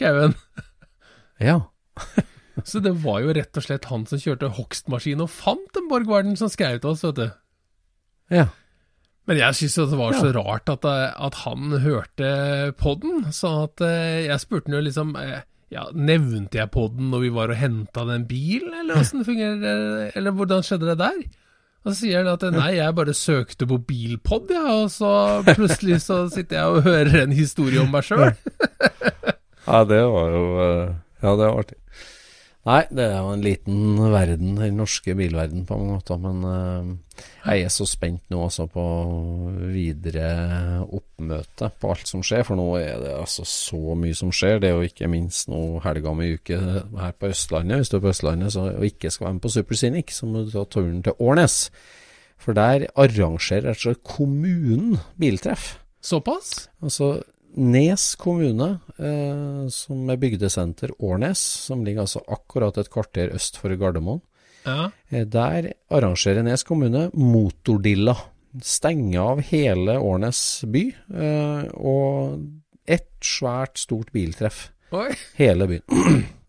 [0.00, 0.34] Han.
[1.42, 1.58] Ja.
[2.64, 6.36] Så det var jo rett og slett han som kjørte hogstmaskin og fant den Borgvarden
[6.38, 7.26] som skrev til oss, vet du.
[8.32, 8.48] Ja.
[9.28, 10.20] Men jeg syns det var Ja.
[10.20, 12.28] så rart at, eh, at han hørte
[12.80, 15.42] podden, så at eh, jeg spurte han jo liksom eh,
[15.74, 20.36] ja, Nevnte jeg podden når vi var og henta den bilen, eller åssen fungerer eller
[20.36, 21.24] hvordan skjedde det der?
[21.84, 25.10] Og så sier han at nei, jeg bare søkte på bilpod, ja, og så
[25.50, 28.30] plutselig så sitter jeg og hører en historie om meg sjøl.
[29.64, 30.94] Ja, det var jo eh,
[31.24, 31.76] Ja, det var artig.
[32.64, 36.20] Nei, det er jo en liten verden, den norske bilverden på mange måter.
[36.20, 38.84] Men eh, jeg er så spent nå også på
[39.74, 42.46] videre oppmøte på alt som skjer.
[42.48, 44.62] For nå er det altså så mye som skjer.
[44.62, 47.82] Det er jo ikke minst nå helga om ei uke her på Østlandet.
[47.82, 50.46] Hvis du er på Østlandet så, og ikke skal være med på Supersinic, så må
[50.46, 51.58] du ta turen til Årnes.
[52.40, 55.74] For der arrangerer rett og slett kommunen biltreff.
[56.04, 56.70] Såpass?
[56.84, 57.18] Altså
[57.54, 61.38] Nes kommune, eh, som er bygdesenter Årnes,
[61.68, 64.22] som ligger altså akkurat et kvarter øst for Gardermoen.
[64.64, 64.90] Ja.
[65.10, 68.16] Eh, der arrangerer Nes kommune Motordilla.
[68.62, 70.84] Stenge av hele Årnes by,
[71.14, 72.40] eh, og
[72.86, 74.70] ett svært stort biltreff.
[74.92, 75.10] Oi.
[75.38, 75.86] Hele byen.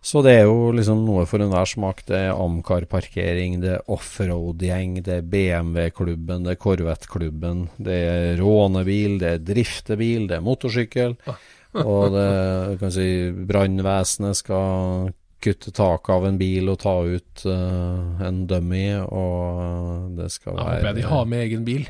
[0.00, 2.00] Så det er jo liksom noe for enhver smak.
[2.08, 9.18] Det er Amcar-parkering, det er offroad-gjeng, det er BMW-klubben, det er Corvette-klubben, det er rånebil,
[9.20, 11.18] det er driftebil, det er motorsykkel.
[11.84, 13.06] Og det kan si
[13.46, 20.28] brannvesenet skal kutte taket av en bil og ta ut uh, en dummy, og det
[20.34, 21.86] skal Da Jeg håper jeg de har med egen bil.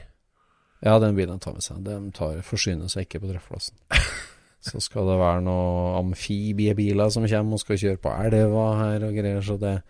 [0.85, 1.81] ja, den bilen tar med seg.
[1.87, 3.79] De tar, forsyner seg ikke på treffplassen.
[4.61, 9.17] Så skal det være noen amfibiebiler som kommer og skal kjøre på elva her og
[9.17, 9.45] greier.
[9.45, 9.85] Så det er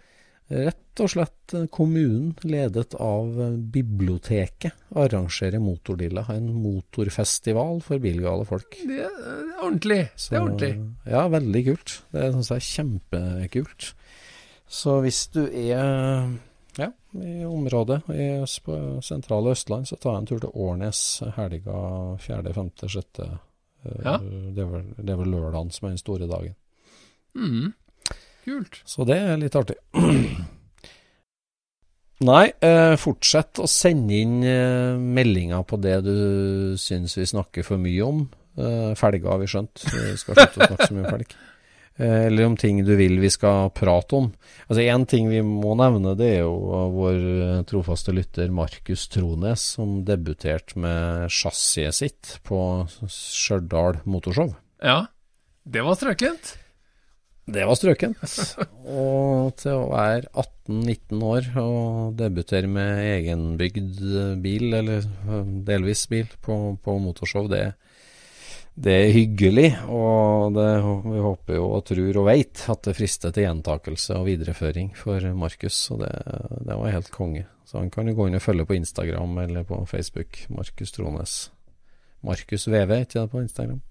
[0.51, 6.25] rett og slett eh, kommunen, ledet av eh, biblioteket, arrangerer Motordilla.
[6.35, 8.79] En motorfestival for bilgale folk.
[8.87, 10.05] Det er ordentlig.
[10.15, 10.73] Så, Det er ordentlig.
[11.07, 11.97] Ja, veldig kult.
[12.15, 13.91] Det syns jeg er kjempekult.
[14.71, 16.31] Så hvis du er
[16.79, 18.31] ja, i området i,
[18.63, 21.79] på sentrale Østland, så ta en tur til Årnes helga
[22.23, 23.25] 4., 5., 6.
[23.85, 24.17] Eh, Ja.
[24.21, 26.55] Det, er vel, det er vel lørdagen som er den store dagen.
[27.35, 27.73] Mm.
[28.45, 28.81] Kult.
[28.89, 29.77] Så det er litt artig.
[32.21, 36.17] Nei, eh, fortsett å sende inn eh, meldinger på det du
[36.81, 38.27] syns vi snakker for mye om.
[38.61, 41.33] Eh, felger har vi skjønt, vi skal slutte å snakke så mye om felg.
[42.01, 44.31] Eh, eller om ting du vil vi skal prate om.
[44.69, 46.55] Altså Én ting vi må nevne, det er jo
[46.95, 52.63] vår eh, trofaste lytter Markus Trones, som debuterte med chassiset sitt på
[53.05, 54.55] Stjørdal Motorshow.
[54.81, 55.05] Ja,
[55.69, 56.55] det var strøkent.
[57.51, 58.23] Det var strøkent.
[58.87, 64.01] Og til å være 18-19 år og debutere med egenbygd
[64.41, 65.05] bil, eller
[65.67, 67.73] delvis bil, på, på motorshow, det,
[68.81, 69.69] det er hyggelig.
[69.93, 70.67] Og det,
[71.05, 75.25] vi håper jo og tror og veit at det frister til gjentakelse og videreføring for
[75.37, 75.79] Markus.
[75.93, 76.13] Og det,
[76.67, 77.45] det var helt konge.
[77.69, 80.43] Så han kan jo gå inn og følge på Instagram eller på Facebook.
[80.49, 81.39] Markus Trones.
[82.27, 83.83] Markus VV, ikke det på Instagram?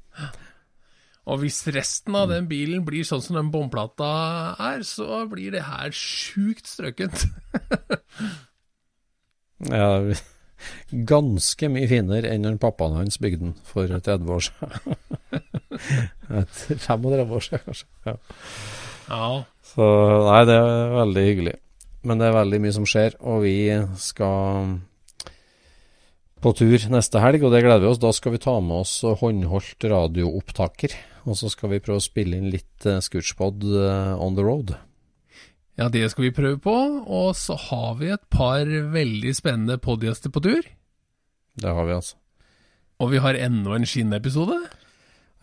[1.29, 4.09] Og hvis resten av den bilen blir sånn som den bomplata
[4.57, 7.27] er, så blir det her sjukt strøkent.
[9.59, 9.99] Ja,
[10.91, 14.97] ganske mye finere enn når pappaen hans bygde den for 30 år siden.
[16.41, 17.89] Et 35 år siden, kanskje.
[18.05, 18.15] Ja.
[19.09, 19.85] Ja, Så
[20.27, 21.55] nei, det er veldig hyggelig.
[22.05, 23.55] Men det er veldig mye som skjer, og vi
[23.99, 24.77] skal
[26.39, 28.01] på tur neste helg, og det gleder vi oss.
[28.01, 30.95] Da skal vi ta med oss håndholdt radioopptaker,
[31.27, 34.77] og så skal vi prøve å spille inn litt uh, Scootspod eh, on the road.
[35.79, 36.75] Ja, det skal vi prøve på.
[37.07, 40.67] Og så har vi et par veldig spennende podgjester på tur.
[41.59, 42.17] Det har vi, altså.
[42.99, 44.57] Og vi har enda en skinnepisode.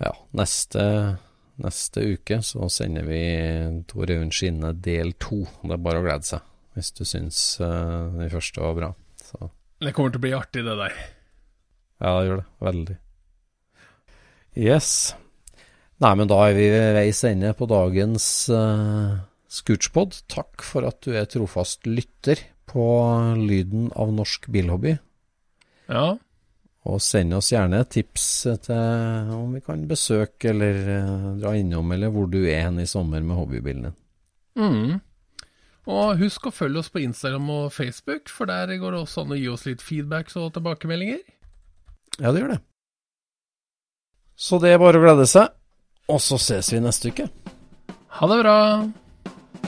[0.02, 0.82] Ja, neste,
[1.64, 3.20] neste uke så sender vi
[3.88, 5.46] Tor Aun Skinne del to.
[5.62, 6.44] Det er bare å glede seg,
[6.76, 8.90] hvis du syns uh, den første var bra.
[9.24, 9.48] Så
[9.80, 10.98] Det kommer til å bli artig, det der.
[12.04, 12.46] ja, det gjør det.
[12.68, 12.98] Veldig.
[14.56, 14.90] Yes.
[16.04, 19.16] Nei, men da er vi ved veis ende på dagens uh,
[19.56, 20.20] Scootspod.
[20.32, 22.84] Takk for at du er trofast lytter på
[23.40, 24.96] lyden av norsk bilhobby.
[25.88, 26.16] Ja,
[26.86, 28.24] Og send oss gjerne tips
[28.62, 32.86] til om vi kan besøke eller eh, dra innom, eller hvor du er hen i
[32.86, 33.96] sommer med hobbybilen din.
[34.56, 35.00] Mm.
[35.86, 39.34] Og husk å følge oss på Instagram og Facebook, for der går det også an
[39.34, 41.22] å gi oss litt feedbacks og tilbakemeldinger.
[42.18, 42.60] Ja, det gjør det.
[44.36, 45.54] Så det er bare å glede seg.
[46.10, 47.26] Og så ses vi neste uke.
[48.18, 48.56] Ha det bra!